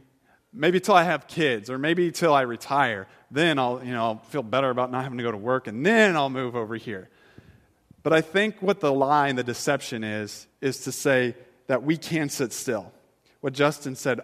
maybe 0.52 0.80
till 0.80 0.94
I 0.94 1.04
have 1.04 1.26
kids, 1.26 1.70
or 1.70 1.78
maybe 1.78 2.12
till 2.12 2.32
I 2.32 2.42
retire. 2.42 3.06
Then 3.30 3.58
I'll, 3.58 3.84
you 3.84 3.92
know, 3.92 4.04
I'll 4.04 4.18
feel 4.18 4.42
better 4.42 4.70
about 4.70 4.90
not 4.90 5.02
having 5.02 5.18
to 5.18 5.24
go 5.24 5.30
to 5.30 5.36
work, 5.36 5.66
and 5.66 5.84
then 5.84 6.16
I'll 6.16 6.30
move 6.30 6.56
over 6.56 6.76
here. 6.76 7.08
But 8.02 8.12
I 8.12 8.20
think 8.20 8.56
what 8.60 8.80
the 8.80 8.92
lie 8.92 9.28
and 9.28 9.38
the 9.38 9.44
deception 9.44 10.04
is, 10.04 10.46
is 10.60 10.84
to 10.84 10.92
say 10.92 11.34
that 11.66 11.82
we 11.82 11.96
can 11.96 12.28
sit 12.28 12.52
still. 12.52 12.92
What 13.40 13.52
Justin 13.52 13.94
said, 13.94 14.20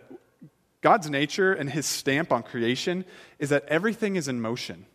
God's 0.81 1.11
nature 1.11 1.53
and 1.53 1.69
his 1.69 1.87
stamp 1.87 2.33
on 2.33 2.43
creation 2.43 3.05
is 3.39 3.51
that 3.51 3.65
everything 3.67 4.17
is 4.17 4.29
in 4.29 4.41
motion. 4.41 4.87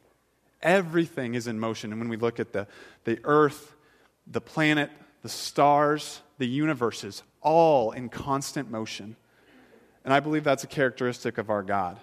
Everything 0.61 1.35
is 1.35 1.47
in 1.47 1.59
motion. 1.59 1.91
And 1.91 1.99
when 1.99 2.09
we 2.09 2.17
look 2.17 2.39
at 2.39 2.53
the, 2.53 2.67
the 3.03 3.19
earth, 3.23 3.75
the 4.27 4.41
planet, 4.41 4.89
the 5.21 5.29
stars, 5.29 6.21
the 6.37 6.47
universes, 6.47 7.23
all 7.41 7.91
in 7.91 8.09
constant 8.09 8.69
motion. 8.69 9.15
And 10.03 10.13
I 10.13 10.19
believe 10.19 10.43
that's 10.43 10.63
a 10.63 10.67
characteristic 10.67 11.37
of 11.37 11.49
our 11.49 11.63
God. 11.63 11.99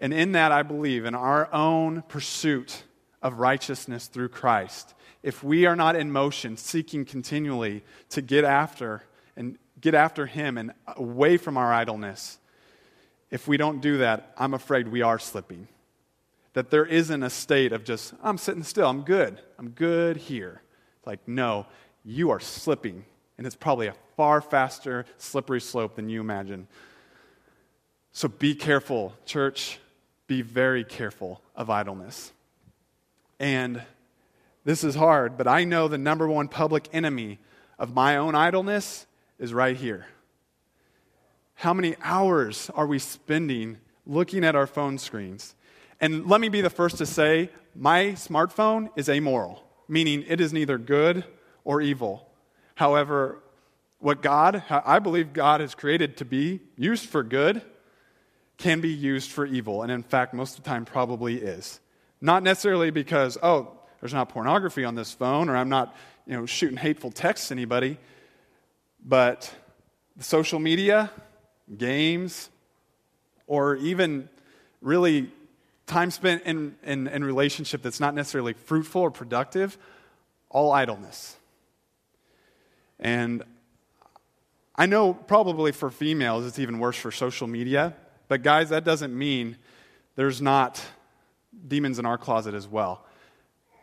And 0.00 0.14
in 0.14 0.32
that, 0.32 0.52
I 0.52 0.62
believe, 0.62 1.04
in 1.04 1.14
our 1.14 1.52
own 1.52 2.02
pursuit 2.02 2.84
of 3.20 3.38
righteousness 3.38 4.06
through 4.06 4.28
Christ, 4.28 4.94
if 5.22 5.42
we 5.42 5.66
are 5.66 5.76
not 5.76 5.96
in 5.96 6.12
motion, 6.12 6.56
seeking 6.56 7.04
continually 7.04 7.82
to 8.10 8.22
get 8.22 8.44
after 8.44 9.02
and 9.36 9.58
get 9.80 9.94
after 9.94 10.26
Him 10.26 10.56
and 10.56 10.72
away 10.96 11.36
from 11.36 11.56
our 11.56 11.72
idleness, 11.72 12.38
if 13.30 13.48
we 13.48 13.56
don't 13.56 13.80
do 13.80 13.98
that, 13.98 14.32
I'm 14.38 14.54
afraid 14.54 14.88
we 14.88 15.02
are 15.02 15.18
slipping. 15.18 15.68
That 16.54 16.70
there 16.70 16.86
isn't 16.86 17.22
a 17.22 17.30
state 17.30 17.72
of 17.72 17.84
just, 17.84 18.14
I'm 18.22 18.38
sitting 18.38 18.62
still, 18.62 18.88
I'm 18.88 19.02
good, 19.02 19.40
I'm 19.58 19.70
good 19.70 20.16
here. 20.16 20.62
It's 20.98 21.06
like, 21.06 21.20
no, 21.26 21.66
you 22.04 22.30
are 22.30 22.40
slipping. 22.40 23.04
And 23.36 23.46
it's 23.46 23.56
probably 23.56 23.86
a 23.86 23.94
far 24.16 24.40
faster, 24.40 25.04
slippery 25.18 25.60
slope 25.60 25.94
than 25.96 26.08
you 26.08 26.20
imagine. 26.20 26.66
So 28.12 28.28
be 28.28 28.54
careful, 28.54 29.14
church. 29.24 29.78
Be 30.26 30.42
very 30.42 30.84
careful 30.84 31.40
of 31.54 31.70
idleness. 31.70 32.32
And 33.38 33.82
this 34.64 34.82
is 34.84 34.96
hard, 34.96 35.38
but 35.38 35.46
I 35.46 35.64
know 35.64 35.88
the 35.88 35.98
number 35.98 36.26
one 36.28 36.48
public 36.48 36.88
enemy 36.92 37.38
of 37.78 37.94
my 37.94 38.16
own 38.16 38.34
idleness 38.34 39.06
is 39.38 39.54
right 39.54 39.76
here. 39.76 40.06
How 41.54 41.72
many 41.72 41.96
hours 42.02 42.70
are 42.74 42.86
we 42.86 42.98
spending 42.98 43.78
looking 44.04 44.44
at 44.44 44.56
our 44.56 44.66
phone 44.66 44.98
screens? 44.98 45.54
And 46.00 46.26
let 46.26 46.40
me 46.40 46.48
be 46.48 46.60
the 46.60 46.70
first 46.70 46.98
to 46.98 47.06
say 47.06 47.50
my 47.74 48.06
smartphone 48.12 48.90
is 48.96 49.08
amoral, 49.08 49.64
meaning 49.88 50.24
it 50.26 50.40
is 50.40 50.52
neither 50.52 50.78
good 50.78 51.24
or 51.64 51.80
evil. 51.80 52.28
However, 52.76 53.42
what 53.98 54.22
God, 54.22 54.62
I 54.70 55.00
believe 55.00 55.32
God 55.32 55.60
has 55.60 55.74
created 55.74 56.16
to 56.18 56.24
be 56.24 56.60
used 56.76 57.06
for 57.06 57.22
good, 57.22 57.62
can 58.56 58.80
be 58.80 58.90
used 58.90 59.30
for 59.30 59.44
evil. 59.44 59.82
And 59.82 59.90
in 59.90 60.02
fact, 60.02 60.34
most 60.34 60.58
of 60.58 60.64
the 60.64 60.70
time 60.70 60.84
probably 60.84 61.36
is. 61.36 61.80
Not 62.20 62.42
necessarily 62.42 62.90
because, 62.90 63.38
oh, 63.42 63.72
there's 64.00 64.14
not 64.14 64.28
pornography 64.28 64.84
on 64.84 64.94
this 64.94 65.12
phone 65.12 65.48
or 65.48 65.56
I'm 65.56 65.68
not 65.68 65.96
you 66.26 66.34
know, 66.34 66.46
shooting 66.46 66.76
hateful 66.76 67.10
texts 67.10 67.48
to 67.48 67.54
anybody, 67.54 67.98
but 69.04 69.52
social 70.20 70.58
media, 70.58 71.10
games, 71.76 72.50
or 73.46 73.76
even 73.76 74.28
really 74.80 75.32
time 75.88 76.10
spent 76.10 76.44
in, 76.44 76.76
in, 76.84 77.08
in 77.08 77.24
relationship 77.24 77.82
that's 77.82 77.98
not 77.98 78.14
necessarily 78.14 78.52
fruitful 78.52 79.02
or 79.02 79.10
productive, 79.10 79.76
all 80.50 80.70
idleness. 80.70 81.36
And 83.00 83.42
I 84.76 84.86
know 84.86 85.14
probably 85.14 85.72
for 85.72 85.90
females 85.90 86.46
it's 86.46 86.58
even 86.58 86.78
worse 86.78 86.96
for 86.96 87.10
social 87.10 87.48
media, 87.48 87.94
but 88.28 88.42
guys, 88.42 88.68
that 88.68 88.84
doesn't 88.84 89.16
mean 89.16 89.56
there's 90.14 90.40
not 90.40 90.84
demons 91.66 91.98
in 91.98 92.06
our 92.06 92.18
closet 92.18 92.54
as 92.54 92.68
well. 92.68 93.04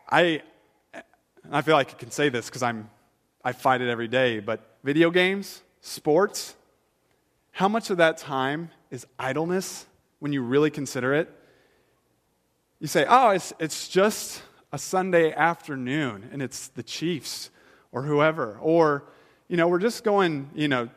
I, 0.10 0.42
I 1.52 1.62
feel 1.62 1.76
like 1.76 1.92
I 1.92 1.96
can 1.96 2.12
say 2.12 2.30
this 2.30 2.46
because 2.46 2.64
I'm, 2.64 2.90
I 3.44 3.52
fight 3.52 3.82
it 3.82 3.90
every 3.90 4.08
day, 4.08 4.40
but 4.40 4.78
video 4.84 5.10
games, 5.10 5.62
sports, 5.82 6.56
how 7.52 7.68
much 7.68 7.90
of 7.90 7.98
that 7.98 8.18
time 8.18 8.70
is 8.92 9.08
idleness 9.18 9.86
when 10.20 10.34
you 10.34 10.42
really 10.42 10.70
consider 10.70 11.14
it? 11.14 11.30
You 12.80 12.88
say, 12.88 13.06
oh, 13.08 13.30
it's, 13.30 13.54
it's 13.60 13.88
just 13.88 14.42
a 14.72 14.78
Sunday 14.78 15.34
afternoon 15.34 16.30
and 16.32 16.42
it's 16.42 16.68
the 16.70 16.84
Chiefs 16.84 17.50
or 17.92 18.04
whoever. 18.04 18.58
Or, 18.62 19.06
you 19.48 19.58
know, 19.58 19.68
we're 19.68 19.80
just 19.80 20.04
going, 20.04 20.50
you 20.54 20.68
know, 20.68 20.90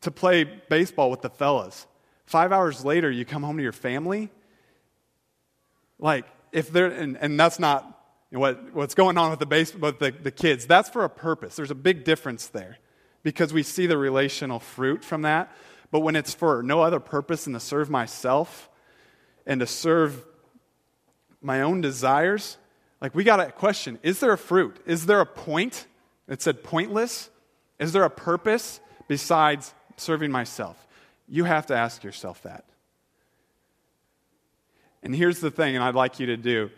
to 0.00 0.10
play 0.10 0.44
baseball 0.44 1.10
with 1.10 1.22
the 1.22 1.30
fellas. 1.30 1.86
Five 2.26 2.52
hours 2.52 2.84
later, 2.84 3.10
you 3.10 3.24
come 3.24 3.42
home 3.42 3.56
to 3.58 3.62
your 3.62 3.72
family. 3.72 4.30
Like, 5.98 6.24
if 6.52 6.70
they're, 6.70 6.86
and, 6.86 7.18
and 7.18 7.38
that's 7.38 7.58
not 7.58 8.00
what, 8.30 8.72
what's 8.72 8.94
going 8.94 9.18
on 9.18 9.30
with 9.30 9.38
the 9.38 9.46
base, 9.46 9.74
with 9.74 9.98
the, 9.98 10.10
the 10.10 10.30
kids. 10.30 10.66
That's 10.66 10.88
for 10.88 11.04
a 11.04 11.10
purpose. 11.10 11.56
There's 11.56 11.70
a 11.70 11.76
big 11.76 12.04
difference 12.04 12.46
there 12.46 12.78
because 13.22 13.52
we 13.52 13.62
see 13.62 13.86
the 13.86 13.98
relational 13.98 14.58
fruit 14.58 15.04
from 15.04 15.22
that. 15.22 15.54
But 15.90 16.00
when 16.00 16.16
it's 16.16 16.32
for 16.34 16.62
no 16.62 16.80
other 16.80 17.00
purpose 17.00 17.44
than 17.44 17.52
to 17.52 17.60
serve 17.60 17.90
myself 17.90 18.70
and 19.46 19.60
to 19.60 19.66
serve 19.66 20.24
my 21.44 21.60
own 21.60 21.80
desires, 21.80 22.56
like 23.00 23.14
we 23.14 23.22
got 23.22 23.38
a 23.38 23.52
question 23.52 23.98
is 24.02 24.20
there 24.20 24.32
a 24.32 24.38
fruit? 24.38 24.76
Is 24.86 25.06
there 25.06 25.20
a 25.20 25.26
point? 25.26 25.86
It 26.26 26.40
said 26.40 26.64
pointless. 26.64 27.30
Is 27.78 27.92
there 27.92 28.04
a 28.04 28.10
purpose 28.10 28.80
besides 29.08 29.74
serving 29.96 30.30
myself? 30.30 30.86
You 31.28 31.44
have 31.44 31.66
to 31.66 31.76
ask 31.76 32.02
yourself 32.02 32.42
that. 32.42 32.64
And 35.02 35.14
here's 35.14 35.40
the 35.40 35.50
thing, 35.50 35.74
and 35.74 35.84
I'd 35.84 35.94
like 35.94 36.18
you 36.18 36.26
to 36.26 36.36
do 36.36 36.70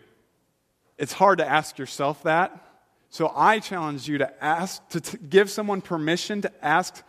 it's 0.97 1.13
hard 1.13 1.37
to 1.37 1.47
ask 1.47 1.77
yourself 1.77 2.23
that. 2.23 2.63
So 3.09 3.31
I 3.35 3.59
challenge 3.59 4.07
you 4.07 4.17
to 4.17 4.43
ask, 4.43 4.85
to 4.89 4.99
t- 4.99 5.17
give 5.29 5.49
someone 5.49 5.79
permission 5.79 6.41
to 6.41 6.65
ask 6.65 7.03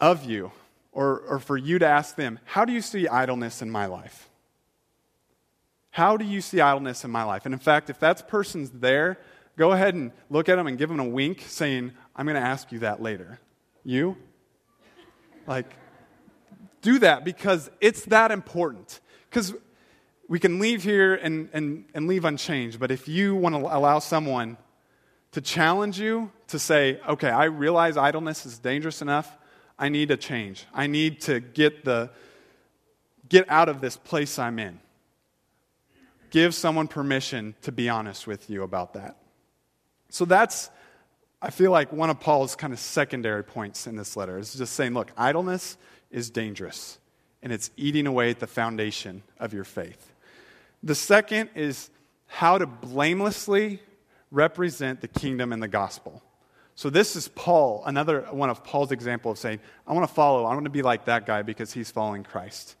of 0.00 0.24
you, 0.24 0.50
or, 0.90 1.20
or 1.20 1.38
for 1.38 1.56
you 1.56 1.78
to 1.78 1.86
ask 1.86 2.16
them, 2.16 2.40
How 2.44 2.64
do 2.64 2.72
you 2.72 2.80
see 2.80 3.06
idleness 3.06 3.62
in 3.62 3.70
my 3.70 3.86
life? 3.86 4.28
How 5.94 6.16
do 6.16 6.24
you 6.24 6.40
see 6.40 6.60
idleness 6.60 7.04
in 7.04 7.12
my 7.12 7.22
life? 7.22 7.44
And 7.44 7.54
in 7.54 7.60
fact, 7.60 7.88
if 7.88 8.00
that 8.00 8.26
person's 8.26 8.68
there, 8.68 9.16
go 9.56 9.70
ahead 9.70 9.94
and 9.94 10.10
look 10.28 10.48
at 10.48 10.56
them 10.56 10.66
and 10.66 10.76
give 10.76 10.88
them 10.88 10.98
a 10.98 11.08
wink 11.08 11.44
saying, 11.46 11.92
I'm 12.16 12.26
going 12.26 12.34
to 12.34 12.42
ask 12.42 12.72
you 12.72 12.80
that 12.80 13.00
later. 13.00 13.38
You? 13.84 14.16
Like, 15.46 15.72
do 16.82 16.98
that 16.98 17.24
because 17.24 17.70
it's 17.80 18.06
that 18.06 18.32
important. 18.32 18.98
Because 19.30 19.54
we 20.28 20.40
can 20.40 20.58
leave 20.58 20.82
here 20.82 21.14
and, 21.14 21.48
and, 21.52 21.84
and 21.94 22.08
leave 22.08 22.24
unchanged, 22.24 22.80
but 22.80 22.90
if 22.90 23.06
you 23.06 23.36
want 23.36 23.54
to 23.54 23.60
allow 23.60 24.00
someone 24.00 24.56
to 25.30 25.40
challenge 25.40 26.00
you 26.00 26.32
to 26.48 26.58
say, 26.58 26.98
okay, 27.08 27.30
I 27.30 27.44
realize 27.44 27.96
idleness 27.96 28.46
is 28.46 28.58
dangerous 28.58 29.00
enough, 29.00 29.38
I 29.78 29.90
need 29.90 30.08
to 30.08 30.16
change. 30.16 30.66
I 30.74 30.88
need 30.88 31.20
to 31.20 31.38
get, 31.38 31.84
the, 31.84 32.10
get 33.28 33.48
out 33.48 33.68
of 33.68 33.80
this 33.80 33.96
place 33.96 34.40
I'm 34.40 34.58
in. 34.58 34.80
Give 36.34 36.52
someone 36.52 36.88
permission 36.88 37.54
to 37.62 37.70
be 37.70 37.88
honest 37.88 38.26
with 38.26 38.50
you 38.50 38.64
about 38.64 38.94
that. 38.94 39.16
So 40.08 40.24
that's, 40.24 40.68
I 41.40 41.50
feel 41.50 41.70
like, 41.70 41.92
one 41.92 42.10
of 42.10 42.18
Paul's 42.18 42.56
kind 42.56 42.72
of 42.72 42.80
secondary 42.80 43.44
points 43.44 43.86
in 43.86 43.94
this 43.94 44.16
letter 44.16 44.36
is 44.36 44.52
just 44.52 44.72
saying, 44.72 44.94
look, 44.94 45.12
idleness 45.16 45.76
is 46.10 46.30
dangerous, 46.30 46.98
and 47.40 47.52
it's 47.52 47.70
eating 47.76 48.08
away 48.08 48.30
at 48.30 48.40
the 48.40 48.48
foundation 48.48 49.22
of 49.38 49.54
your 49.54 49.62
faith. 49.62 50.12
The 50.82 50.96
second 50.96 51.50
is 51.54 51.88
how 52.26 52.58
to 52.58 52.66
blamelessly 52.66 53.78
represent 54.32 55.02
the 55.02 55.08
kingdom 55.08 55.52
and 55.52 55.62
the 55.62 55.68
gospel. 55.68 56.20
So 56.74 56.90
this 56.90 57.14
is 57.14 57.28
Paul, 57.28 57.84
another 57.86 58.22
one 58.32 58.50
of 58.50 58.64
Paul's 58.64 58.90
example 58.90 59.30
of 59.30 59.38
saying, 59.38 59.60
I 59.86 59.92
want 59.92 60.08
to 60.08 60.12
follow, 60.12 60.46
I 60.46 60.54
want 60.54 60.64
to 60.64 60.70
be 60.70 60.82
like 60.82 61.04
that 61.04 61.26
guy 61.26 61.42
because 61.42 61.72
he's 61.72 61.92
following 61.92 62.24
Christ. 62.24 62.74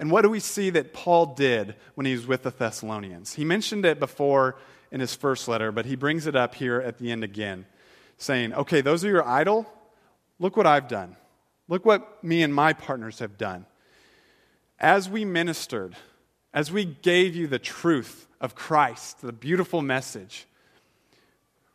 And 0.00 0.10
what 0.10 0.22
do 0.22 0.30
we 0.30 0.40
see 0.40 0.70
that 0.70 0.94
Paul 0.94 1.26
did 1.34 1.74
when 1.94 2.06
he 2.06 2.12
was 2.12 2.26
with 2.26 2.42
the 2.42 2.50
Thessalonians? 2.50 3.34
He 3.34 3.44
mentioned 3.44 3.84
it 3.84 4.00
before 4.00 4.56
in 4.90 4.98
his 4.98 5.14
first 5.14 5.46
letter, 5.46 5.70
but 5.70 5.84
he 5.84 5.94
brings 5.94 6.26
it 6.26 6.34
up 6.34 6.54
here 6.54 6.80
at 6.80 6.96
the 6.96 7.12
end 7.12 7.22
again, 7.22 7.66
saying, 8.16 8.54
Okay, 8.54 8.80
those 8.80 9.04
are 9.04 9.08
your 9.08 9.28
idol. 9.28 9.70
Look 10.38 10.56
what 10.56 10.66
I've 10.66 10.88
done. 10.88 11.16
Look 11.68 11.84
what 11.84 12.24
me 12.24 12.42
and 12.42 12.52
my 12.52 12.72
partners 12.72 13.18
have 13.18 13.36
done. 13.36 13.66
As 14.78 15.06
we 15.06 15.26
ministered, 15.26 15.94
as 16.54 16.72
we 16.72 16.86
gave 16.86 17.36
you 17.36 17.46
the 17.46 17.58
truth 17.58 18.26
of 18.40 18.54
Christ, 18.54 19.20
the 19.20 19.34
beautiful 19.34 19.82
message, 19.82 20.46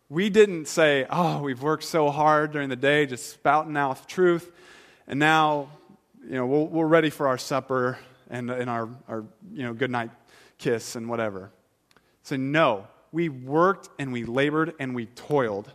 we 0.09 0.31
didn't 0.31 0.67
say, 0.67 1.05
oh, 1.11 1.43
we've 1.43 1.61
worked 1.61 1.83
so 1.83 2.09
hard 2.09 2.53
during 2.53 2.69
the 2.69 2.75
day 2.75 3.05
just 3.05 3.29
spouting 3.29 3.77
out 3.77 4.09
truth, 4.09 4.51
and 5.07 5.19
now, 5.19 5.69
you 6.23 6.33
know, 6.33 6.47
we 6.47 6.63
we 6.63 6.81
are 6.81 6.87
ready 6.87 7.11
for 7.11 7.27
our 7.27 7.37
supper 7.37 7.99
and, 8.29 8.49
and 8.49 8.69
our, 8.69 8.89
our, 9.07 9.23
you 9.51 9.63
know, 9.63 9.73
good 9.73 9.91
night 9.91 10.11
kiss 10.57 10.95
and 10.95 11.09
whatever. 11.09 11.51
So, 12.23 12.35
no, 12.35 12.87
we 13.11 13.29
worked 13.29 13.89
and 13.99 14.11
we 14.11 14.25
labored 14.25 14.73
and 14.79 14.95
we 14.95 15.05
toiled 15.07 15.71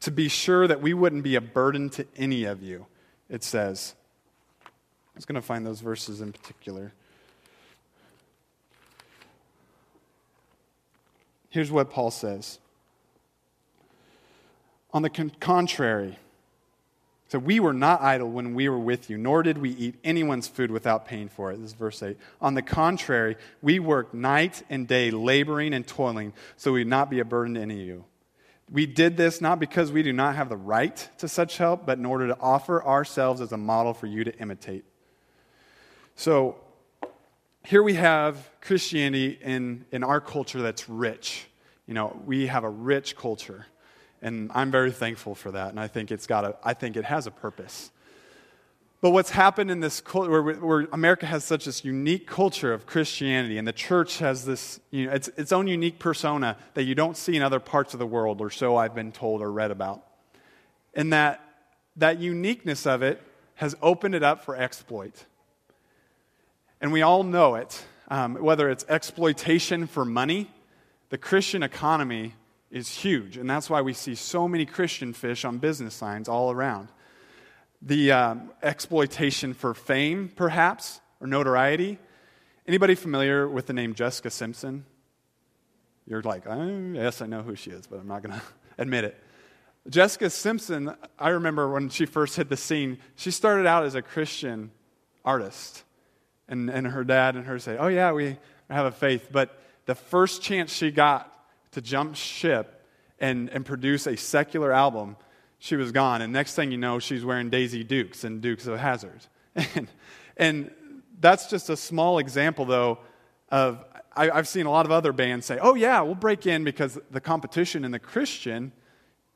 to 0.00 0.10
be 0.10 0.28
sure 0.28 0.66
that 0.66 0.82
we 0.82 0.94
wouldn't 0.94 1.24
be 1.24 1.34
a 1.34 1.40
burden 1.40 1.88
to 1.90 2.06
any 2.16 2.44
of 2.44 2.62
you, 2.62 2.86
it 3.28 3.42
says. 3.42 3.94
I 4.66 5.16
was 5.16 5.24
going 5.24 5.36
to 5.36 5.42
find 5.42 5.64
those 5.64 5.80
verses 5.80 6.20
in 6.20 6.32
particular. 6.32 6.92
Here's 11.48 11.70
what 11.70 11.90
Paul 11.90 12.10
says. 12.10 12.58
On 14.92 15.02
the 15.02 15.10
con- 15.10 15.32
contrary, 15.40 16.18
so 17.34 17.40
we 17.40 17.58
were 17.58 17.72
not 17.72 18.00
idle 18.00 18.30
when 18.30 18.54
we 18.54 18.68
were 18.68 18.78
with 18.78 19.10
you, 19.10 19.18
nor 19.18 19.42
did 19.42 19.58
we 19.58 19.70
eat 19.70 19.96
anyone's 20.04 20.46
food 20.46 20.70
without 20.70 21.04
paying 21.04 21.28
for 21.28 21.50
it. 21.50 21.56
This 21.56 21.70
is 21.70 21.72
verse 21.72 22.00
8. 22.00 22.16
On 22.40 22.54
the 22.54 22.62
contrary, 22.62 23.36
we 23.60 23.80
worked 23.80 24.14
night 24.14 24.62
and 24.70 24.86
day, 24.86 25.10
laboring 25.10 25.74
and 25.74 25.84
toiling, 25.84 26.32
so 26.56 26.70
we 26.70 26.82
would 26.82 26.86
not 26.86 27.10
be 27.10 27.18
a 27.18 27.24
burden 27.24 27.54
to 27.54 27.60
any 27.60 27.80
of 27.80 27.86
you. 27.88 28.04
We 28.70 28.86
did 28.86 29.16
this 29.16 29.40
not 29.40 29.58
because 29.58 29.90
we 29.90 30.04
do 30.04 30.12
not 30.12 30.36
have 30.36 30.48
the 30.48 30.56
right 30.56 31.08
to 31.18 31.26
such 31.26 31.56
help, 31.56 31.84
but 31.84 31.98
in 31.98 32.06
order 32.06 32.28
to 32.28 32.38
offer 32.38 32.84
ourselves 32.84 33.40
as 33.40 33.50
a 33.50 33.56
model 33.56 33.94
for 33.94 34.06
you 34.06 34.22
to 34.22 34.38
imitate. 34.38 34.84
So, 36.14 36.54
here 37.64 37.82
we 37.82 37.94
have 37.94 38.48
Christianity 38.60 39.40
in, 39.42 39.86
in 39.90 40.04
our 40.04 40.20
culture 40.20 40.62
that's 40.62 40.88
rich. 40.88 41.48
You 41.88 41.94
know, 41.94 42.16
we 42.26 42.46
have 42.46 42.62
a 42.62 42.70
rich 42.70 43.16
culture. 43.16 43.66
And 44.24 44.50
I'm 44.54 44.70
very 44.70 44.90
thankful 44.90 45.34
for 45.34 45.50
that. 45.50 45.68
And 45.68 45.78
I 45.78 45.86
think 45.86 46.10
it's 46.10 46.26
got 46.26 46.46
a, 46.46 46.56
I 46.64 46.72
think 46.72 46.96
it 46.96 47.04
has 47.04 47.26
a 47.26 47.30
purpose. 47.30 47.90
But 49.02 49.10
what's 49.10 49.28
happened 49.28 49.70
in 49.70 49.80
this 49.80 50.00
culture, 50.00 50.30
where, 50.30 50.54
where, 50.54 50.88
America 50.94 51.26
has 51.26 51.44
such 51.44 51.66
this 51.66 51.84
unique 51.84 52.26
culture 52.26 52.72
of 52.72 52.86
Christianity, 52.86 53.58
and 53.58 53.68
the 53.68 53.72
church 53.72 54.20
has 54.20 54.46
this, 54.46 54.80
you 54.90 55.06
know, 55.06 55.12
its, 55.12 55.28
its 55.36 55.52
own 55.52 55.68
unique 55.68 55.98
persona 55.98 56.56
that 56.72 56.84
you 56.84 56.94
don't 56.94 57.18
see 57.18 57.36
in 57.36 57.42
other 57.42 57.60
parts 57.60 57.92
of 57.92 57.98
the 57.98 58.06
world, 58.06 58.40
or 58.40 58.48
so 58.48 58.76
I've 58.76 58.94
been 58.94 59.12
told 59.12 59.42
or 59.42 59.52
read 59.52 59.70
about. 59.70 60.02
And 60.94 61.12
that, 61.12 61.42
that 61.96 62.18
uniqueness 62.18 62.86
of 62.86 63.02
it 63.02 63.20
has 63.56 63.76
opened 63.82 64.14
it 64.14 64.22
up 64.22 64.42
for 64.42 64.56
exploit. 64.56 65.26
And 66.80 66.92
we 66.92 67.02
all 67.02 67.24
know 67.24 67.56
it, 67.56 67.84
um, 68.08 68.36
whether 68.36 68.70
it's 68.70 68.86
exploitation 68.88 69.86
for 69.86 70.06
money, 70.06 70.50
the 71.10 71.18
Christian 71.18 71.62
economy 71.62 72.32
is 72.74 72.88
huge. 72.90 73.36
And 73.36 73.48
that's 73.48 73.70
why 73.70 73.80
we 73.80 73.92
see 73.92 74.16
so 74.16 74.48
many 74.48 74.66
Christian 74.66 75.12
fish 75.12 75.44
on 75.44 75.58
business 75.58 75.94
signs 75.94 76.28
all 76.28 76.50
around 76.50 76.88
the 77.80 78.10
um, 78.12 78.50
exploitation 78.62 79.52
for 79.54 79.74
fame, 79.74 80.32
perhaps, 80.34 81.00
or 81.20 81.26
notoriety. 81.26 81.98
Anybody 82.66 82.94
familiar 82.94 83.46
with 83.46 83.66
the 83.66 83.74
name 83.74 83.94
Jessica 83.94 84.30
Simpson? 84.30 84.86
You're 86.06 86.22
like, 86.22 86.46
oh, 86.46 86.92
yes, 86.94 87.22
I 87.22 87.26
know 87.26 87.42
who 87.42 87.54
she 87.54 87.70
is, 87.70 87.86
but 87.86 88.00
I'm 88.00 88.08
not 88.08 88.22
going 88.22 88.34
to 88.38 88.42
admit 88.78 89.04
it. 89.04 89.22
Jessica 89.88 90.30
Simpson, 90.30 90.94
I 91.18 91.28
remember 91.28 91.70
when 91.70 91.90
she 91.90 92.06
first 92.06 92.36
hit 92.36 92.48
the 92.48 92.56
scene, 92.56 92.98
she 93.16 93.30
started 93.30 93.66
out 93.66 93.84
as 93.84 93.94
a 93.94 94.02
Christian 94.02 94.70
artist. 95.24 95.84
And, 96.48 96.70
and 96.70 96.86
her 96.86 97.04
dad 97.04 97.36
and 97.36 97.46
her 97.46 97.58
say, 97.58 97.76
Oh, 97.78 97.88
yeah, 97.88 98.12
we 98.12 98.38
have 98.68 98.86
a 98.86 98.92
faith. 98.92 99.28
But 99.30 99.60
the 99.84 99.94
first 99.94 100.42
chance 100.42 100.72
she 100.72 100.90
got 100.90 101.33
to 101.74 101.80
jump 101.80 102.16
ship 102.16 102.84
and, 103.18 103.48
and 103.50 103.64
produce 103.64 104.06
a 104.06 104.16
secular 104.16 104.72
album, 104.72 105.16
she 105.58 105.76
was 105.76 105.92
gone. 105.92 106.22
And 106.22 106.32
next 106.32 106.54
thing 106.54 106.70
you 106.72 106.78
know, 106.78 106.98
she's 106.98 107.24
wearing 107.24 107.50
Daisy 107.50 107.84
Dukes 107.84 108.24
and 108.24 108.40
Dukes 108.40 108.66
of 108.66 108.78
Hazzard. 108.78 109.20
And, 109.76 109.88
and 110.36 110.70
that's 111.20 111.48
just 111.48 111.70
a 111.70 111.76
small 111.76 112.18
example, 112.18 112.64
though, 112.64 112.98
of 113.50 113.84
I, 114.16 114.30
I've 114.30 114.48
seen 114.48 114.66
a 114.66 114.70
lot 114.70 114.84
of 114.84 114.92
other 114.92 115.12
bands 115.12 115.46
say, 115.46 115.58
oh, 115.60 115.74
yeah, 115.74 116.00
we'll 116.00 116.16
break 116.16 116.46
in 116.46 116.64
because 116.64 116.98
the 117.10 117.20
competition 117.20 117.84
in 117.84 117.92
the 117.92 117.98
Christian 117.98 118.72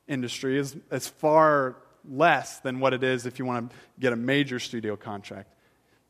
industry 0.08 0.58
is, 0.58 0.76
is 0.90 1.06
far 1.06 1.76
less 2.08 2.58
than 2.60 2.80
what 2.80 2.94
it 2.94 3.04
is 3.04 3.26
if 3.26 3.38
you 3.38 3.44
want 3.44 3.70
to 3.70 3.76
get 4.00 4.12
a 4.12 4.16
major 4.16 4.58
studio 4.58 4.96
contract. 4.96 5.54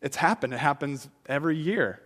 It's 0.01 0.17
happened, 0.17 0.55
it 0.55 0.59
happens 0.59 1.09
every 1.27 1.57
year. 1.57 2.01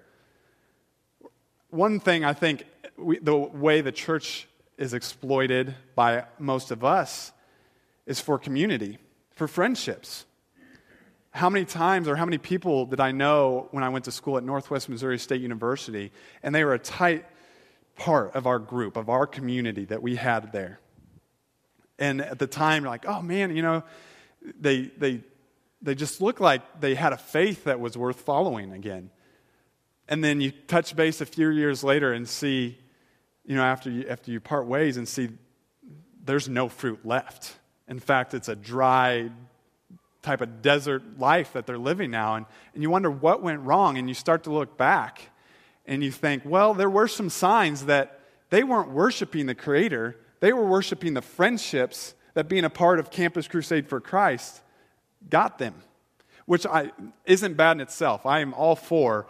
One 1.70 2.00
thing 2.00 2.24
I 2.24 2.32
think 2.32 2.64
we, 2.96 3.18
the 3.18 3.37
way 3.37 3.81
the 3.81 3.92
church 3.92 4.46
is 4.78 4.94
exploited 4.94 5.74
by 5.94 6.24
most 6.38 6.70
of 6.70 6.85
us 6.85 7.33
is 8.07 8.20
for 8.20 8.38
community, 8.38 8.98
for 9.31 9.46
friendships. 9.46 10.24
How 11.31 11.48
many 11.48 11.64
times 11.64 12.09
or 12.09 12.16
how 12.16 12.24
many 12.24 12.38
people 12.38 12.87
did 12.87 13.00
I 13.00 13.12
know 13.12 13.68
when 13.70 13.85
I 13.85 13.88
went 13.88 14.05
to 14.07 14.12
school 14.12 14.37
at 14.37 14.44
Northwest 14.44 14.88
Missouri 14.88 15.18
State 15.18 15.40
University, 15.40 16.12
and 16.42 16.55
they 16.55 16.64
were 16.64 16.74
a 16.74 16.78
tight 16.78 17.24
part 17.96 18.35
of 18.35 18.46
our 18.46 18.59
group, 18.59 18.96
of 18.96 19.09
our 19.09 19.26
community 19.26 19.85
that 19.87 20.02
we 20.02 20.16
had 20.16 20.52
there? 20.52 20.81
And 21.98 22.20
at 22.20 22.38
the 22.38 22.46
time, 22.46 22.85
like, 22.85 23.07
oh 23.07 23.22
man, 23.22 23.55
you 23.55 23.62
know, 23.62 23.85
they, 24.61 24.90
they, 24.98 25.20
they 25.81 25.94
just 25.94 26.20
looked 26.20 26.40
like 26.40 26.81
they 26.81 26.94
had 26.94 27.12
a 27.12 27.16
faith 27.16 27.64
that 27.64 27.81
was 27.81 27.96
worth 27.96 28.20
following 28.20 28.72
again. 28.72 29.11
And 30.09 30.22
then 30.22 30.40
you 30.40 30.50
touch 30.50 30.96
base 30.96 31.20
a 31.20 31.26
few 31.26 31.48
years 31.50 31.85
later 31.85 32.12
and 32.12 32.28
see, 32.28 32.78
you 33.44 33.57
know, 33.57 33.62
after 33.62 33.90
you, 33.90 34.07
after 34.09 34.31
you 34.31 34.40
part 34.40 34.66
ways 34.66 34.96
and 34.96 35.09
see 35.09 35.31
there's 36.24 36.48
no 36.48 36.68
fruit 36.68 37.05
left. 37.05 37.57
In 37.88 37.98
fact, 37.98 38.35
it's 38.35 38.48
a 38.48 38.57
dry 38.57 39.31
type 40.22 40.40
of 40.40 40.62
desert 40.62 41.18
life 41.18 41.52
that 41.55 41.66
they're 41.66 41.78
living 41.78 42.11
now. 42.11 42.37
And, 42.37 42.46
and 42.74 42.83
you 42.83 42.90
wonder 42.90 43.11
what 43.11 43.42
went 43.42 43.61
wrong. 43.62 43.98
And 43.98 44.09
you 44.09 44.14
start 44.14 44.44
to 44.44 44.52
look 44.52 44.76
back 44.76 45.31
and 45.85 46.02
you 46.02 46.12
think, 46.12 46.44
well, 46.44 46.74
there 46.74 46.90
were 46.90 47.09
some 47.09 47.28
signs 47.28 47.87
that 47.87 48.20
they 48.50 48.62
weren't 48.62 48.90
worshiping 48.90 49.46
the 49.46 49.55
Creator, 49.55 50.16
they 50.40 50.52
were 50.52 50.64
worshiping 50.64 51.14
the 51.14 51.22
friendships 51.22 52.14
that 52.35 52.48
being 52.48 52.64
a 52.64 52.70
part 52.70 52.98
of 52.98 53.11
Campus 53.11 53.48
Crusade 53.48 53.88
for 53.88 54.00
Christ 54.00 54.61
got 55.28 55.59
them, 55.59 55.74
which 56.46 56.66
I, 56.66 56.92
isn't 57.24 57.57
bad 57.57 57.72
in 57.72 57.81
itself. 57.81 58.26
I 58.26 58.40
am 58.40 58.55
all 58.55 58.76
for 58.76 59.26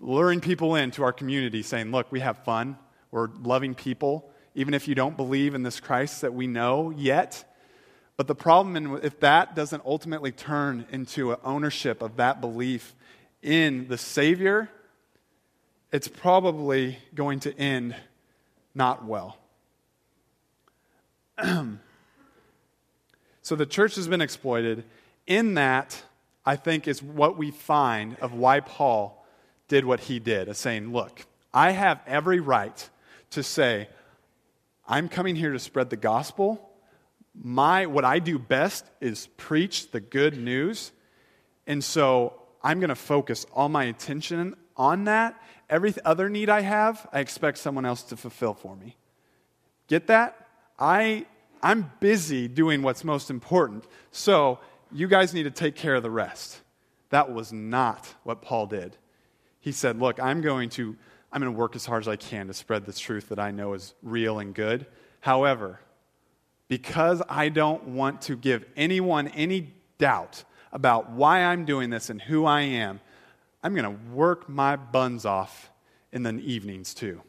luring 0.00 0.40
people 0.40 0.74
into 0.74 1.02
our 1.02 1.12
community 1.12 1.62
saying, 1.62 1.90
look, 1.90 2.10
we 2.10 2.20
have 2.20 2.38
fun, 2.44 2.78
we're 3.12 3.28
loving 3.42 3.76
people, 3.76 4.28
even 4.56 4.74
if 4.74 4.88
you 4.88 4.96
don't 4.96 5.16
believe 5.16 5.54
in 5.54 5.62
this 5.62 5.78
Christ 5.78 6.22
that 6.22 6.34
we 6.34 6.48
know 6.48 6.90
yet 6.90 7.44
but 8.16 8.26
the 8.26 8.34
problem, 8.34 9.00
if 9.02 9.18
that 9.20 9.56
doesn't 9.56 9.82
ultimately 9.84 10.32
turn 10.32 10.86
into 10.90 11.32
an 11.32 11.38
ownership 11.42 12.02
of 12.02 12.16
that 12.16 12.40
belief 12.40 12.94
in 13.42 13.88
the 13.88 13.98
Savior, 13.98 14.68
it's 15.90 16.08
probably 16.08 16.98
going 17.14 17.40
to 17.40 17.58
end 17.58 17.96
not 18.74 19.04
well. 19.04 19.38
so 23.42 23.56
the 23.56 23.66
church 23.66 23.96
has 23.96 24.06
been 24.08 24.20
exploited. 24.20 24.84
In 25.26 25.54
that, 25.54 26.02
I 26.44 26.56
think, 26.56 26.86
is 26.86 27.02
what 27.02 27.36
we 27.36 27.50
find 27.50 28.16
of 28.20 28.34
why 28.34 28.60
Paul 28.60 29.26
did 29.68 29.84
what 29.84 30.00
he 30.00 30.18
did, 30.18 30.48
of 30.48 30.56
saying, 30.56 30.92
Look, 30.92 31.26
I 31.52 31.70
have 31.70 32.00
every 32.06 32.40
right 32.40 32.88
to 33.32 33.42
say, 33.42 33.88
I'm 34.86 35.08
coming 35.08 35.36
here 35.36 35.52
to 35.52 35.58
spread 35.58 35.90
the 35.90 35.96
gospel 35.96 36.72
my 37.34 37.86
what 37.86 38.04
I 38.04 38.18
do 38.18 38.38
best 38.38 38.84
is 39.00 39.28
preach 39.36 39.90
the 39.90 40.00
good 40.00 40.36
news. 40.36 40.92
And 41.66 41.82
so 41.82 42.34
I'm 42.62 42.80
going 42.80 42.90
to 42.90 42.94
focus 42.94 43.46
all 43.52 43.68
my 43.68 43.84
attention 43.84 44.54
on 44.76 45.04
that. 45.04 45.40
Every 45.70 45.94
other 46.04 46.28
need 46.28 46.50
I 46.50 46.60
have, 46.60 47.06
I 47.12 47.20
expect 47.20 47.58
someone 47.58 47.86
else 47.86 48.02
to 48.04 48.16
fulfill 48.16 48.54
for 48.54 48.76
me. 48.76 48.96
Get 49.86 50.08
that? 50.08 50.48
I 50.78 51.26
I'm 51.62 51.92
busy 52.00 52.48
doing 52.48 52.82
what's 52.82 53.04
most 53.04 53.30
important. 53.30 53.84
So 54.10 54.58
you 54.90 55.06
guys 55.06 55.32
need 55.32 55.44
to 55.44 55.50
take 55.50 55.76
care 55.76 55.94
of 55.94 56.02
the 56.02 56.10
rest. 56.10 56.60
That 57.10 57.32
was 57.32 57.52
not 57.52 58.14
what 58.24 58.42
Paul 58.42 58.66
did. 58.66 58.96
He 59.60 59.70
said, 59.70 60.00
"Look, 60.00 60.20
I'm 60.20 60.40
going 60.40 60.70
to 60.70 60.96
I'm 61.32 61.40
going 61.40 61.52
to 61.52 61.58
work 61.58 61.74
as 61.74 61.86
hard 61.86 62.02
as 62.02 62.08
I 62.08 62.16
can 62.16 62.48
to 62.48 62.54
spread 62.54 62.84
this 62.84 62.98
truth 62.98 63.30
that 63.30 63.38
I 63.38 63.50
know 63.50 63.72
is 63.72 63.94
real 64.02 64.38
and 64.38 64.54
good. 64.54 64.86
However, 65.20 65.80
because 66.68 67.22
I 67.28 67.48
don't 67.48 67.88
want 67.88 68.22
to 68.22 68.36
give 68.36 68.64
anyone 68.76 69.28
any 69.28 69.72
doubt 69.98 70.44
about 70.72 71.10
why 71.10 71.42
I'm 71.44 71.64
doing 71.64 71.90
this 71.90 72.10
and 72.10 72.20
who 72.20 72.44
I 72.44 72.62
am, 72.62 73.00
I'm 73.62 73.74
going 73.74 73.84
to 73.84 74.12
work 74.12 74.48
my 74.48 74.76
buns 74.76 75.24
off 75.24 75.70
in 76.12 76.22
the 76.22 76.32
evenings 76.32 76.92
too. 76.92 77.22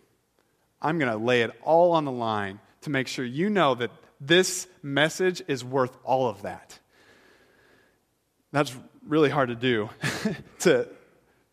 I'm 0.81 0.99
going 0.99 1.11
to 1.11 1.17
lay 1.17 1.43
it 1.43 1.51
all 1.61 1.93
on 1.93 2.03
the 2.03 2.11
line 2.11 2.59
to 2.81 2.89
make 2.89 3.07
sure 3.07 3.23
you 3.23 3.49
know 3.49 3.75
that 3.75 3.91
this 4.19 4.67
message 4.81 5.41
is 5.47 5.63
worth 5.63 5.97
all 6.03 6.27
of 6.27 6.41
that. 6.41 6.77
That's 8.51 8.75
really 9.07 9.29
hard 9.29 9.49
to 9.49 9.55
do, 9.55 9.89
to, 10.59 10.87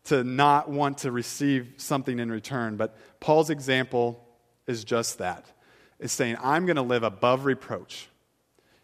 to 0.05 0.23
not 0.23 0.69
want 0.69 0.99
to 0.99 1.11
receive 1.11 1.73
something 1.77 2.19
in 2.19 2.31
return. 2.31 2.77
But 2.77 2.97
Paul's 3.19 3.49
example 3.49 4.23
is 4.67 4.83
just 4.83 5.19
that 5.19 5.45
is 5.99 6.11
saying, 6.11 6.35
I'm 6.41 6.65
going 6.65 6.75
to 6.77 6.81
live 6.81 7.03
above 7.03 7.45
reproach. 7.45 8.09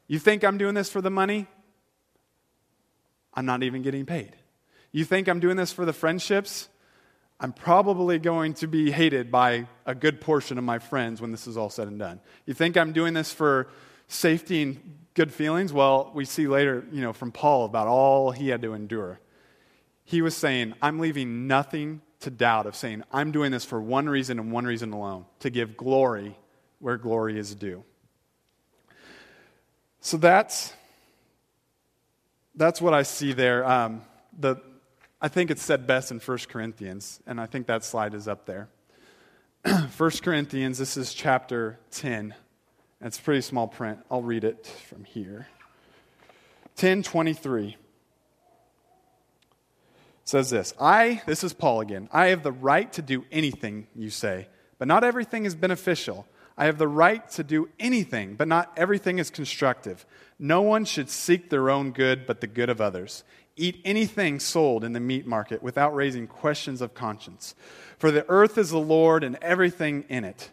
You 0.08 0.20
think 0.20 0.44
I'm 0.44 0.58
doing 0.58 0.76
this 0.76 0.90
for 0.90 1.02
the 1.02 1.10
money? 1.10 1.48
I'm 3.34 3.46
not 3.46 3.64
even 3.64 3.82
getting 3.82 4.06
paid. 4.06 4.36
You 4.92 5.04
think 5.04 5.28
I'm 5.28 5.40
doing 5.40 5.58
this 5.58 5.74
for 5.74 5.84
the 5.84 5.94
friendships? 5.94 6.70
I'm 7.40 7.54
probably 7.54 8.18
going 8.18 8.54
to 8.56 8.68
be 8.68 8.90
hated 8.90 9.32
by 9.32 9.68
a 9.86 9.94
good 9.94 10.22
portion 10.22 10.58
of 10.58 10.64
my 10.64 10.80
friends 10.80 11.22
when 11.22 11.32
this 11.32 11.46
is 11.46 11.58
all 11.58 11.70
said 11.70 11.88
and 11.88 12.00
done. 12.00 12.20
You 12.46 12.54
think 12.54 12.78
I'm 12.78 12.94
doing 12.94 13.14
this 13.14 13.32
for 13.32 13.68
safety 14.08 14.64
and 14.64 14.98
good 15.14 15.32
feelings? 15.32 15.74
Well, 15.74 16.12
we 16.16 16.26
see 16.26 16.48
later, 16.48 16.86
you 16.92 17.02
know, 17.02 17.14
from 17.14 17.32
Paul 17.32 17.66
about 17.66 17.88
all 17.88 18.32
he 18.32 18.50
had 18.50 18.62
to 18.62 18.74
endure. 18.74 19.20
He 20.08 20.22
was 20.22 20.38
saying, 20.38 20.74
I'm 20.82 21.00
leaving 21.00 21.48
nothing 21.48 22.02
to 22.22 22.30
doubt 22.30 22.66
of 22.66 22.78
saying, 22.78 23.04
I'm 23.12 23.34
doing 23.34 23.52
this 23.52 23.66
for 23.66 23.82
one 23.82 24.08
reason 24.08 24.40
and 24.40 24.54
one 24.54 24.64
reason 24.64 24.94
alone 24.94 25.26
to 25.42 25.50
give 25.50 25.76
glory 25.76 26.38
where 26.80 26.96
glory 26.96 27.38
is 27.38 27.54
due. 27.54 27.84
So 30.00 30.16
that's, 30.16 30.74
that's 32.56 32.82
what 32.82 32.94
I 32.94 33.04
see 33.04 33.34
there. 33.34 33.66
Um, 33.66 34.02
the, 34.40 34.56
I 35.20 35.28
think 35.28 35.52
it's 35.52 35.62
said 35.62 35.86
best 35.86 36.10
in 36.10 36.20
1 36.20 36.38
Corinthians, 36.48 37.20
and 37.28 37.42
I 37.42 37.46
think 37.46 37.68
that 37.68 37.84
slide 37.84 38.14
is 38.14 38.30
up 38.30 38.46
there. 38.46 38.70
1 39.66 40.12
Corinthians, 40.24 40.78
this 40.78 40.96
is 40.96 41.14
chapter 41.14 41.80
10. 41.92 42.34
It's 43.02 43.20
pretty 43.20 43.42
small 43.42 43.68
print. 43.68 44.00
I'll 44.10 44.22
read 44.22 44.46
it 44.46 44.68
from 44.88 45.04
here. 45.04 45.48
1023. 46.80 47.76
Says 50.28 50.50
this 50.50 50.74
I, 50.80 51.22
this 51.26 51.44
is 51.44 51.54
Paul 51.54 51.82
again, 51.82 52.10
I 52.12 52.28
have 52.28 52.44
the 52.44 52.52
right 52.52 52.92
to 52.94 53.02
do 53.02 53.26
anything 53.32 53.88
you 53.96 54.10
say, 54.10 54.48
but 54.78 54.88
not 54.88 55.04
everything 55.04 55.46
is 55.46 55.56
beneficial. 55.56 56.28
I 56.60 56.66
have 56.66 56.80
the 56.80 56.88
right 56.88 57.28
to 57.32 57.44
do 57.44 57.70
anything, 57.80 58.34
but 58.34 58.48
not 58.48 58.72
everything 58.76 59.20
is 59.20 59.30
constructive. 59.30 60.08
No 60.40 60.64
one 60.64 60.86
should 60.86 61.10
seek 61.10 61.52
their 61.52 61.70
own 61.70 61.92
good, 61.92 62.26
but 62.26 62.42
the 62.42 62.48
good 62.48 62.70
of 62.70 62.82
others. 62.82 63.24
Eat 63.56 63.80
anything 63.86 64.40
sold 64.40 64.84
in 64.84 64.94
the 64.94 65.00
meat 65.00 65.28
market 65.28 65.62
without 65.62 65.94
raising 65.94 66.26
questions 66.26 66.82
of 66.82 66.96
conscience. 66.96 67.54
For 68.00 68.10
the 68.10 68.26
earth 68.28 68.58
is 68.58 68.72
the 68.72 68.80
Lord 68.80 69.24
and 69.24 69.38
everything 69.40 70.06
in 70.10 70.26
it. 70.26 70.50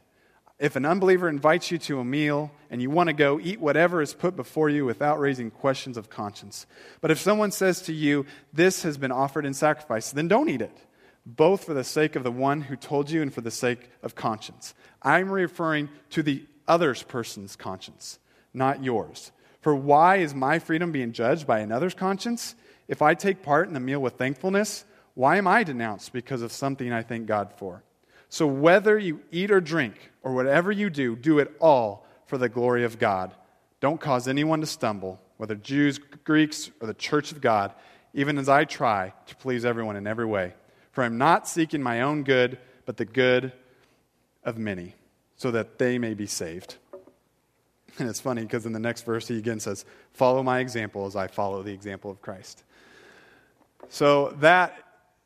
If 0.59 0.77
an 0.77 0.87
unbeliever 0.87 1.29
invites 1.29 1.71
you 1.71 1.79
to 1.79 1.99
a 1.99 2.05
meal 2.05 2.53
and 2.71 2.81
you 2.81 2.89
want 2.89 3.09
to 3.09 3.13
go, 3.13 3.41
eat 3.41 3.61
whatever 3.61 4.01
is 4.01 4.15
put 4.15 4.37
before 4.37 4.69
you 4.69 4.85
without 4.85 5.19
raising 5.19 5.51
questions 5.51 5.97
of 5.97 6.11
conscience. 6.11 6.67
But 7.01 7.11
if 7.11 7.19
someone 7.19 7.51
says 7.51 7.83
to 7.83 7.93
you, 7.93 8.25
This 8.53 8.85
has 8.85 8.97
been 8.97 9.11
offered 9.11 9.47
in 9.47 9.55
sacrifice, 9.55 10.13
then 10.13 10.29
don't 10.29 10.49
eat 10.49 10.63
it, 10.63 10.77
both 11.27 11.65
for 11.65 11.75
the 11.75 11.83
sake 11.83 12.15
of 12.15 12.23
the 12.23 12.31
one 12.31 12.61
who 12.61 12.77
told 12.77 13.11
you 13.11 13.21
and 13.21 13.35
for 13.35 13.41
the 13.41 13.51
sake 13.51 13.91
of 14.03 14.15
conscience. 14.15 14.75
I'm 15.03 15.29
referring 15.29 15.89
to 16.11 16.23
the 16.23 16.45
other 16.69 16.95
person's 16.95 17.57
conscience, 17.57 18.21
not 18.53 18.83
yours. 18.83 19.33
For 19.61 19.75
why 19.75 20.17
is 20.17 20.35
my 20.35 20.61
freedom 20.61 20.93
being 20.93 21.13
judged 21.13 21.49
by 21.49 21.61
another's 21.61 21.95
conscience? 21.95 22.55
If 22.87 23.03
I 23.03 23.15
take 23.15 23.43
part 23.43 23.67
in 23.67 23.75
the 23.75 23.81
meal 23.81 24.01
with 24.01 24.15
thankfulness, 24.15 24.85
why 25.15 25.37
am 25.37 25.49
I 25.49 25.65
denounced 25.65 26.13
because 26.13 26.43
of 26.43 26.53
something 26.53 26.93
I 26.93 27.03
thank 27.03 27.27
God 27.27 27.53
for? 27.57 27.83
So 28.35 28.49
whether 28.49 28.99
you 28.99 29.21
eat 29.31 29.53
or 29.53 29.61
drink, 29.61 30.11
or 30.25 30.35
whatever 30.35 30.73
you 30.73 30.91
do, 30.91 31.15
do 31.15 31.39
it 31.39 31.55
all 31.61 32.05
for 32.27 32.37
the 32.37 32.49
glory 32.49 32.83
of 32.83 32.99
God. 32.99 33.33
Don't 33.79 34.01
cause 34.01 34.27
anyone 34.27 34.59
to 34.59 34.67
stumble, 34.67 35.21
whether 35.37 35.55
Jews, 35.55 36.01
Greeks, 36.25 36.69
or 36.81 36.89
the 36.89 36.95
church 36.95 37.31
of 37.31 37.41
God, 37.41 37.73
even 38.13 38.37
as 38.37 38.49
I 38.49 38.65
try 38.65 39.13
to 39.27 39.37
please 39.37 39.65
everyone 39.65 39.95
in 39.95 40.09
every 40.09 40.27
way. 40.27 40.53
For 40.91 41.05
I'm 41.05 41.17
not 41.17 41.47
seeking 41.47 41.81
my 41.81 42.01
own 42.01 42.25
good, 42.25 42.59
but 42.87 42.97
the 42.97 43.05
good 43.05 43.53
of 44.43 44.59
many, 44.59 44.97
so 45.37 45.53
that 45.53 45.79
they 45.79 45.97
may 45.97 46.15
be 46.15 46.27
saved. 46.27 46.75
And 48.01 48.09
it's 48.09 48.21
funny 48.21 48.43
because 48.43 48.67
in 48.67 48.73
the 48.73 48.81
next 48.81 49.07
verse 49.07 49.29
he 49.29 49.39
again 49.39 49.61
says, 49.61 49.85
Follow 50.13 50.43
my 50.43 50.59
example 50.59 51.07
as 51.07 51.15
I 51.15 51.29
follow 51.29 51.63
the 51.63 51.73
example 51.73 52.11
of 52.11 52.21
Christ. 52.21 52.65
So 53.91 54.31
that 54.41 54.77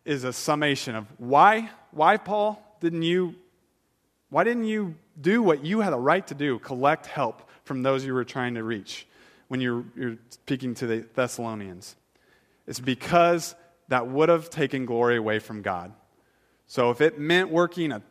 is 0.04 0.24
a 0.24 0.32
summation 0.34 0.94
of 0.94 1.06
why, 1.16 1.70
why 1.90 2.18
Paul, 2.18 2.62
didn't 2.80 3.02
you, 3.02 3.34
why 4.30 4.44
didn't 4.44 4.64
you 4.64 4.94
do 5.20 5.42
what 5.42 5.64
you 5.64 5.80
had 5.80 5.92
a 5.92 5.96
right 5.96 6.26
to 6.26 6.34
do? 6.34 6.58
Collect 6.58 7.06
help 7.06 7.48
from 7.64 7.82
those 7.82 8.04
you 8.04 8.14
were 8.14 8.24
trying 8.24 8.54
to 8.54 8.62
reach 8.62 9.06
when 9.48 9.60
you're, 9.60 9.84
you're 9.96 10.16
speaking 10.30 10.74
to 10.74 10.86
the 10.86 11.06
Thessalonians. 11.14 11.96
It's 12.66 12.80
because 12.80 13.54
that 13.88 14.08
would 14.08 14.28
have 14.28 14.50
taken 14.50 14.86
glory 14.86 15.16
away 15.16 15.38
from 15.38 15.62
God. 15.62 15.92
So 16.66 16.90
if 16.90 17.00
it 17.00 17.18
meant 17.18 17.50
working 17.50 17.92
a 17.92 18.02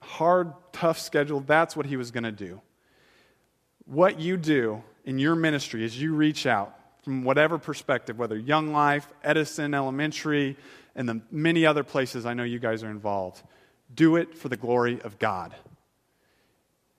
hard, 0.00 0.52
tough 0.72 0.98
schedule, 0.98 1.40
that's 1.40 1.76
what 1.76 1.86
he 1.86 1.96
was 1.96 2.10
going 2.10 2.24
to 2.24 2.32
do. 2.32 2.60
What 3.84 4.18
you 4.18 4.36
do 4.36 4.82
in 5.04 5.18
your 5.18 5.34
ministry 5.34 5.84
is 5.84 6.00
you 6.00 6.14
reach 6.14 6.46
out 6.46 6.74
from 7.02 7.22
whatever 7.22 7.58
perspective, 7.58 8.18
whether 8.18 8.36
Young 8.36 8.72
Life, 8.72 9.06
Edison 9.22 9.74
Elementary, 9.74 10.56
and 10.96 11.08
the 11.08 11.20
many 11.30 11.66
other 11.66 11.84
places 11.84 12.26
I 12.26 12.34
know 12.34 12.42
you 12.42 12.58
guys 12.58 12.82
are 12.82 12.90
involved, 12.90 13.42
do 13.94 14.16
it 14.16 14.34
for 14.34 14.48
the 14.48 14.56
glory 14.56 15.00
of 15.02 15.18
God. 15.18 15.54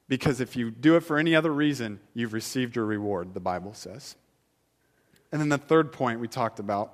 Because 0.07 0.39
if 0.39 0.55
you 0.55 0.71
do 0.71 0.95
it 0.95 1.01
for 1.01 1.17
any 1.17 1.35
other 1.35 1.53
reason, 1.53 1.99
you've 2.13 2.33
received 2.33 2.75
your 2.75 2.85
reward, 2.85 3.33
the 3.33 3.39
Bible 3.39 3.73
says. 3.73 4.15
And 5.31 5.41
then 5.41 5.49
the 5.49 5.57
third 5.57 5.91
point 5.91 6.19
we 6.19 6.27
talked 6.27 6.59
about 6.59 6.93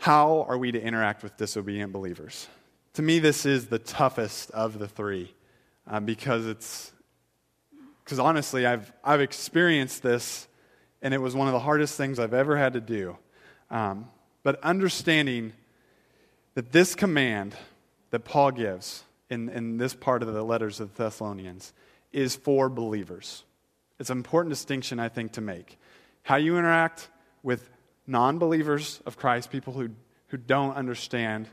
how 0.00 0.44
are 0.48 0.58
we 0.58 0.70
to 0.72 0.80
interact 0.80 1.22
with 1.22 1.36
disobedient 1.36 1.92
believers? 1.92 2.48
To 2.94 3.02
me, 3.02 3.18
this 3.18 3.46
is 3.46 3.66
the 3.66 3.78
toughest 3.78 4.50
of 4.50 4.78
the 4.78 4.86
three 4.86 5.34
uh, 5.88 6.00
because 6.00 6.46
it's, 6.46 6.92
because 8.04 8.18
honestly, 8.18 8.66
I've, 8.66 8.92
I've 9.02 9.22
experienced 9.22 10.02
this 10.02 10.48
and 11.02 11.14
it 11.14 11.18
was 11.18 11.34
one 11.34 11.46
of 11.46 11.52
the 11.52 11.60
hardest 11.60 11.96
things 11.96 12.18
I've 12.18 12.34
ever 12.34 12.56
had 12.56 12.74
to 12.74 12.80
do. 12.80 13.16
Um, 13.70 14.08
but 14.42 14.62
understanding 14.62 15.52
that 16.54 16.72
this 16.72 16.94
command, 16.94 17.54
that 18.10 18.20
Paul 18.20 18.52
gives 18.52 19.04
in, 19.30 19.48
in 19.48 19.76
this 19.78 19.94
part 19.94 20.22
of 20.22 20.32
the 20.32 20.42
letters 20.42 20.80
of 20.80 20.94
the 20.94 21.04
Thessalonians 21.04 21.72
is 22.12 22.36
for 22.36 22.68
believers. 22.68 23.44
It's 23.98 24.10
an 24.10 24.18
important 24.18 24.50
distinction, 24.50 25.00
I 25.00 25.08
think, 25.08 25.32
to 25.32 25.40
make. 25.40 25.78
How 26.22 26.36
you 26.36 26.58
interact 26.58 27.08
with 27.42 27.68
non 28.06 28.38
believers 28.38 29.00
of 29.06 29.16
Christ, 29.16 29.50
people 29.50 29.72
who, 29.72 29.90
who 30.28 30.36
don't 30.36 30.74
understand 30.76 31.48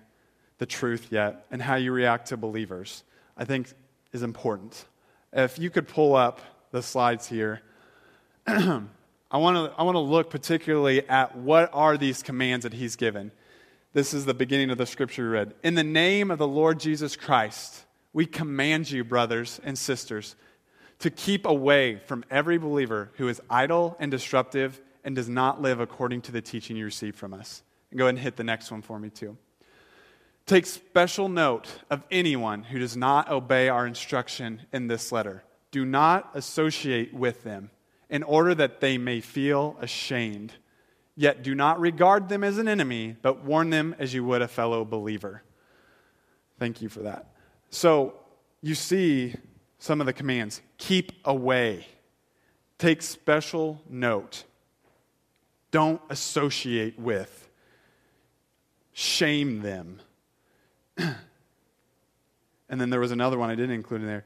the 0.57 0.65
truth 0.65 1.07
yet, 1.09 1.45
and 1.51 1.61
how 1.61 1.75
you 1.75 1.91
react 1.91 2.27
to 2.27 2.37
believers, 2.37 3.03
I 3.37 3.45
think 3.45 3.73
is 4.11 4.23
important. 4.23 4.85
If 5.31 5.57
you 5.57 5.69
could 5.69 5.87
pull 5.87 6.15
up 6.15 6.41
the 6.71 6.83
slides 6.83 7.27
here, 7.27 7.61
I 8.47 9.37
want 9.37 9.55
to 9.55 9.73
I 9.77 9.83
want 9.83 9.95
to 9.95 9.99
look 9.99 10.29
particularly 10.29 11.07
at 11.09 11.35
what 11.35 11.71
are 11.73 11.97
these 11.97 12.21
commands 12.21 12.63
that 12.63 12.73
he's 12.73 12.95
given. 12.95 13.31
This 13.93 14.15
is 14.15 14.25
the 14.25 14.33
beginning 14.33 14.71
of 14.71 14.79
the 14.79 14.87
scripture 14.87 15.21
we 15.21 15.29
read. 15.29 15.53
In 15.61 15.75
the 15.75 15.83
name 15.83 16.31
of 16.31 16.39
the 16.39 16.47
Lord 16.47 16.79
Jesus 16.79 17.15
Christ, 17.15 17.85
we 18.11 18.25
command 18.25 18.89
you, 18.89 19.03
brothers 19.03 19.61
and 19.63 19.77
sisters, 19.77 20.35
to 20.97 21.11
keep 21.11 21.45
away 21.45 21.97
from 22.07 22.25
every 22.31 22.57
believer 22.57 23.11
who 23.17 23.27
is 23.27 23.39
idle 23.51 23.95
and 23.99 24.09
disruptive 24.09 24.81
and 25.03 25.15
does 25.15 25.29
not 25.29 25.61
live 25.61 25.79
according 25.79 26.21
to 26.21 26.31
the 26.31 26.41
teaching 26.41 26.75
you 26.75 26.85
receive 26.85 27.15
from 27.15 27.35
us. 27.35 27.61
And 27.91 27.99
go 27.99 28.05
ahead 28.05 28.15
and 28.15 28.23
hit 28.23 28.35
the 28.35 28.43
next 28.43 28.71
one 28.71 28.81
for 28.81 28.97
me, 28.97 29.11
too. 29.11 29.37
Take 30.47 30.65
special 30.65 31.29
note 31.29 31.67
of 31.91 32.03
anyone 32.09 32.63
who 32.63 32.79
does 32.79 32.97
not 32.97 33.29
obey 33.29 33.69
our 33.69 33.85
instruction 33.85 34.61
in 34.73 34.87
this 34.87 35.11
letter. 35.11 35.43
Do 35.69 35.85
not 35.85 36.31
associate 36.33 37.13
with 37.13 37.43
them 37.43 37.69
in 38.09 38.23
order 38.23 38.55
that 38.55 38.79
they 38.79 38.97
may 38.97 39.21
feel 39.21 39.77
ashamed 39.79 40.53
Yet 41.15 41.43
do 41.43 41.53
not 41.53 41.79
regard 41.79 42.29
them 42.29 42.43
as 42.43 42.57
an 42.57 42.67
enemy, 42.67 43.15
but 43.21 43.43
warn 43.43 43.69
them 43.69 43.95
as 43.99 44.13
you 44.13 44.23
would 44.23 44.41
a 44.41 44.47
fellow 44.47 44.83
believer. 44.83 45.43
Thank 46.59 46.81
you 46.81 46.89
for 46.89 47.01
that. 47.01 47.27
So, 47.69 48.15
you 48.61 48.75
see 48.75 49.35
some 49.77 49.99
of 49.99 50.07
the 50.07 50.13
commands 50.13 50.61
keep 50.77 51.11
away, 51.25 51.85
take 52.77 53.01
special 53.01 53.81
note, 53.89 54.45
don't 55.71 56.01
associate 56.09 56.97
with, 56.97 57.49
shame 58.93 59.61
them. 59.61 59.99
and 60.97 61.17
then 62.69 62.89
there 62.89 62.99
was 62.99 63.11
another 63.11 63.37
one 63.37 63.49
I 63.49 63.55
didn't 63.55 63.75
include 63.75 64.01
in 64.01 64.07
there. 64.07 64.25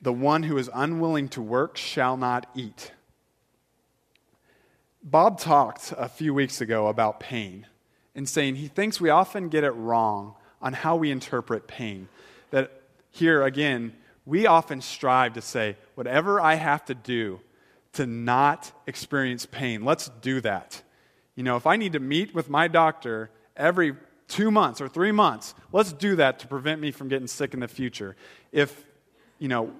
The 0.00 0.12
one 0.12 0.42
who 0.42 0.58
is 0.58 0.68
unwilling 0.74 1.28
to 1.28 1.42
work 1.42 1.76
shall 1.76 2.16
not 2.16 2.50
eat. 2.56 2.90
Bob 5.02 5.40
talked 5.40 5.92
a 5.98 6.08
few 6.08 6.32
weeks 6.32 6.60
ago 6.60 6.86
about 6.86 7.18
pain 7.18 7.66
and 8.14 8.28
saying 8.28 8.56
he 8.56 8.68
thinks 8.68 9.00
we 9.00 9.10
often 9.10 9.48
get 9.48 9.64
it 9.64 9.72
wrong 9.72 10.34
on 10.60 10.72
how 10.72 10.94
we 10.94 11.10
interpret 11.10 11.66
pain. 11.66 12.08
That 12.50 12.70
here, 13.10 13.42
again, 13.42 13.94
we 14.24 14.46
often 14.46 14.80
strive 14.80 15.34
to 15.34 15.40
say, 15.42 15.76
whatever 15.96 16.40
I 16.40 16.54
have 16.54 16.84
to 16.84 16.94
do 16.94 17.40
to 17.94 18.06
not 18.06 18.70
experience 18.86 19.44
pain, 19.44 19.84
let's 19.84 20.08
do 20.20 20.40
that. 20.42 20.82
You 21.34 21.42
know, 21.42 21.56
if 21.56 21.66
I 21.66 21.76
need 21.76 21.94
to 21.94 22.00
meet 22.00 22.32
with 22.32 22.48
my 22.48 22.68
doctor 22.68 23.30
every 23.56 23.96
two 24.28 24.50
months 24.50 24.80
or 24.80 24.88
three 24.88 25.12
months, 25.12 25.54
let's 25.72 25.92
do 25.92 26.16
that 26.16 26.38
to 26.40 26.46
prevent 26.46 26.80
me 26.80 26.92
from 26.92 27.08
getting 27.08 27.26
sick 27.26 27.54
in 27.54 27.60
the 27.60 27.68
future. 27.68 28.14
If, 28.52 28.84
you 29.38 29.48
know, 29.48 29.72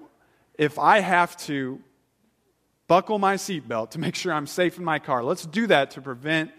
if 0.57 0.77
I 0.77 0.99
have 0.99 1.37
to 1.37 1.79
buckle 2.87 3.19
my 3.19 3.35
seatbelt 3.35 3.91
to 3.91 3.99
make 3.99 4.15
sure 4.15 4.33
I'm 4.33 4.47
safe 4.47 4.77
in 4.77 4.83
my 4.83 4.99
car. 4.99 5.23
Let's 5.23 5.45
do 5.45 5.67
that 5.67 5.91
to 5.91 6.01
prevent 6.01 6.51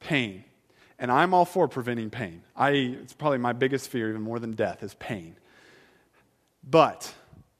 pain. 0.00 0.44
And 0.98 1.10
I'm 1.10 1.34
all 1.34 1.44
for 1.44 1.68
preventing 1.68 2.10
pain. 2.10 2.42
I, 2.56 2.70
it's 2.70 3.12
probably 3.12 3.38
my 3.38 3.52
biggest 3.52 3.90
fear, 3.90 4.08
even 4.08 4.22
more 4.22 4.38
than 4.38 4.52
death, 4.52 4.82
is 4.82 4.94
pain. 4.94 5.36
But 6.68 7.12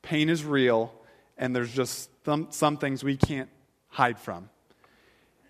pain 0.03 0.29
is 0.29 0.45
real, 0.45 0.93
and 1.37 1.55
there's 1.55 1.73
just 1.73 2.11
some, 2.25 2.49
some 2.51 2.79
things 2.79 3.05
we 3.05 3.17
can't 3.17 3.51
hide 3.89 4.19
from. 4.19 4.49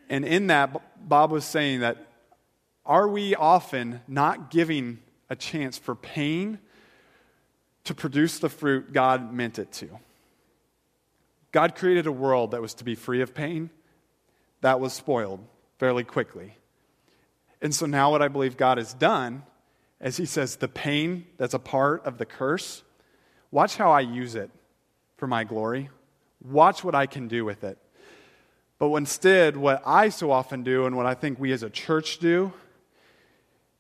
And 0.09 0.25
in 0.25 0.49
that, 0.49 1.09
Bob 1.09 1.31
was 1.31 1.45
saying 1.45 1.81
that 1.81 2.07
are 2.85 3.09
we 3.09 3.35
often 3.35 4.01
not 4.07 4.51
giving 4.51 5.01
a 5.29 5.35
chance 5.35 5.77
for 5.77 5.95
pain 5.95 6.59
to 7.85 7.95
produce 7.95 8.39
the 8.39 8.49
fruit 8.49 8.93
God 8.93 9.33
meant 9.33 9.59
it 9.59 9.73
to? 9.73 9.89
God 11.53 11.75
created 11.75 12.07
a 12.07 12.13
world 12.13 12.51
that 12.51 12.61
was 12.61 12.75
to 12.75 12.85
be 12.85 12.95
free 12.95 13.21
of 13.21 13.35
pain. 13.35 13.71
That 14.61 14.81
was 14.81 14.93
spoiled 14.93 15.41
fairly 15.79 16.05
quickly. 16.05 16.57
And 17.63 17.75
so 17.75 17.87
now, 17.87 18.11
what 18.11 18.23
I 18.23 18.29
believe 18.29 18.57
God 18.57 18.79
has 18.79 18.93
done, 18.93 19.43
as 20.01 20.17
He 20.17 20.27
says, 20.27 20.57
the 20.57 20.69
pain 20.69 21.27
that's 21.39 21.55
a 21.55 21.59
part 21.59 22.05
of 22.05 22.19
the 22.19 22.27
curse, 22.27 22.83
watch 23.51 23.77
how 23.77 23.91
I 23.91 24.01
use 24.01 24.35
it 24.35 24.51
for 25.17 25.27
my 25.27 25.45
glory. 25.45 25.89
Watch 26.45 26.85
what 26.85 26.95
I 26.95 27.07
can 27.07 27.29
do 27.29 27.45
with 27.45 27.65
it. 27.65 27.79
But 28.79 28.93
instead, 28.95 29.57
what 29.57 29.83
I 29.87 30.11
so 30.11 30.31
often 30.31 30.63
do, 30.63 30.85
and 30.85 30.97
what 30.97 31.07
I 31.07 31.15
think 31.15 31.41
we 31.41 31.53
as 31.53 31.63
a 31.63 31.71
church 31.71 32.19
do, 32.19 32.53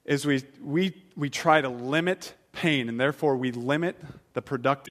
is 0.06 0.24
we, 0.24 0.42
we, 0.62 0.94
we 1.16 1.28
try 1.28 1.60
to 1.60 1.68
limit 1.68 2.34
pain, 2.52 2.88
and 2.88 2.98
therefore 2.98 3.36
we 3.36 3.52
limit 3.52 3.96
the 4.32 4.40
productive 4.40 4.84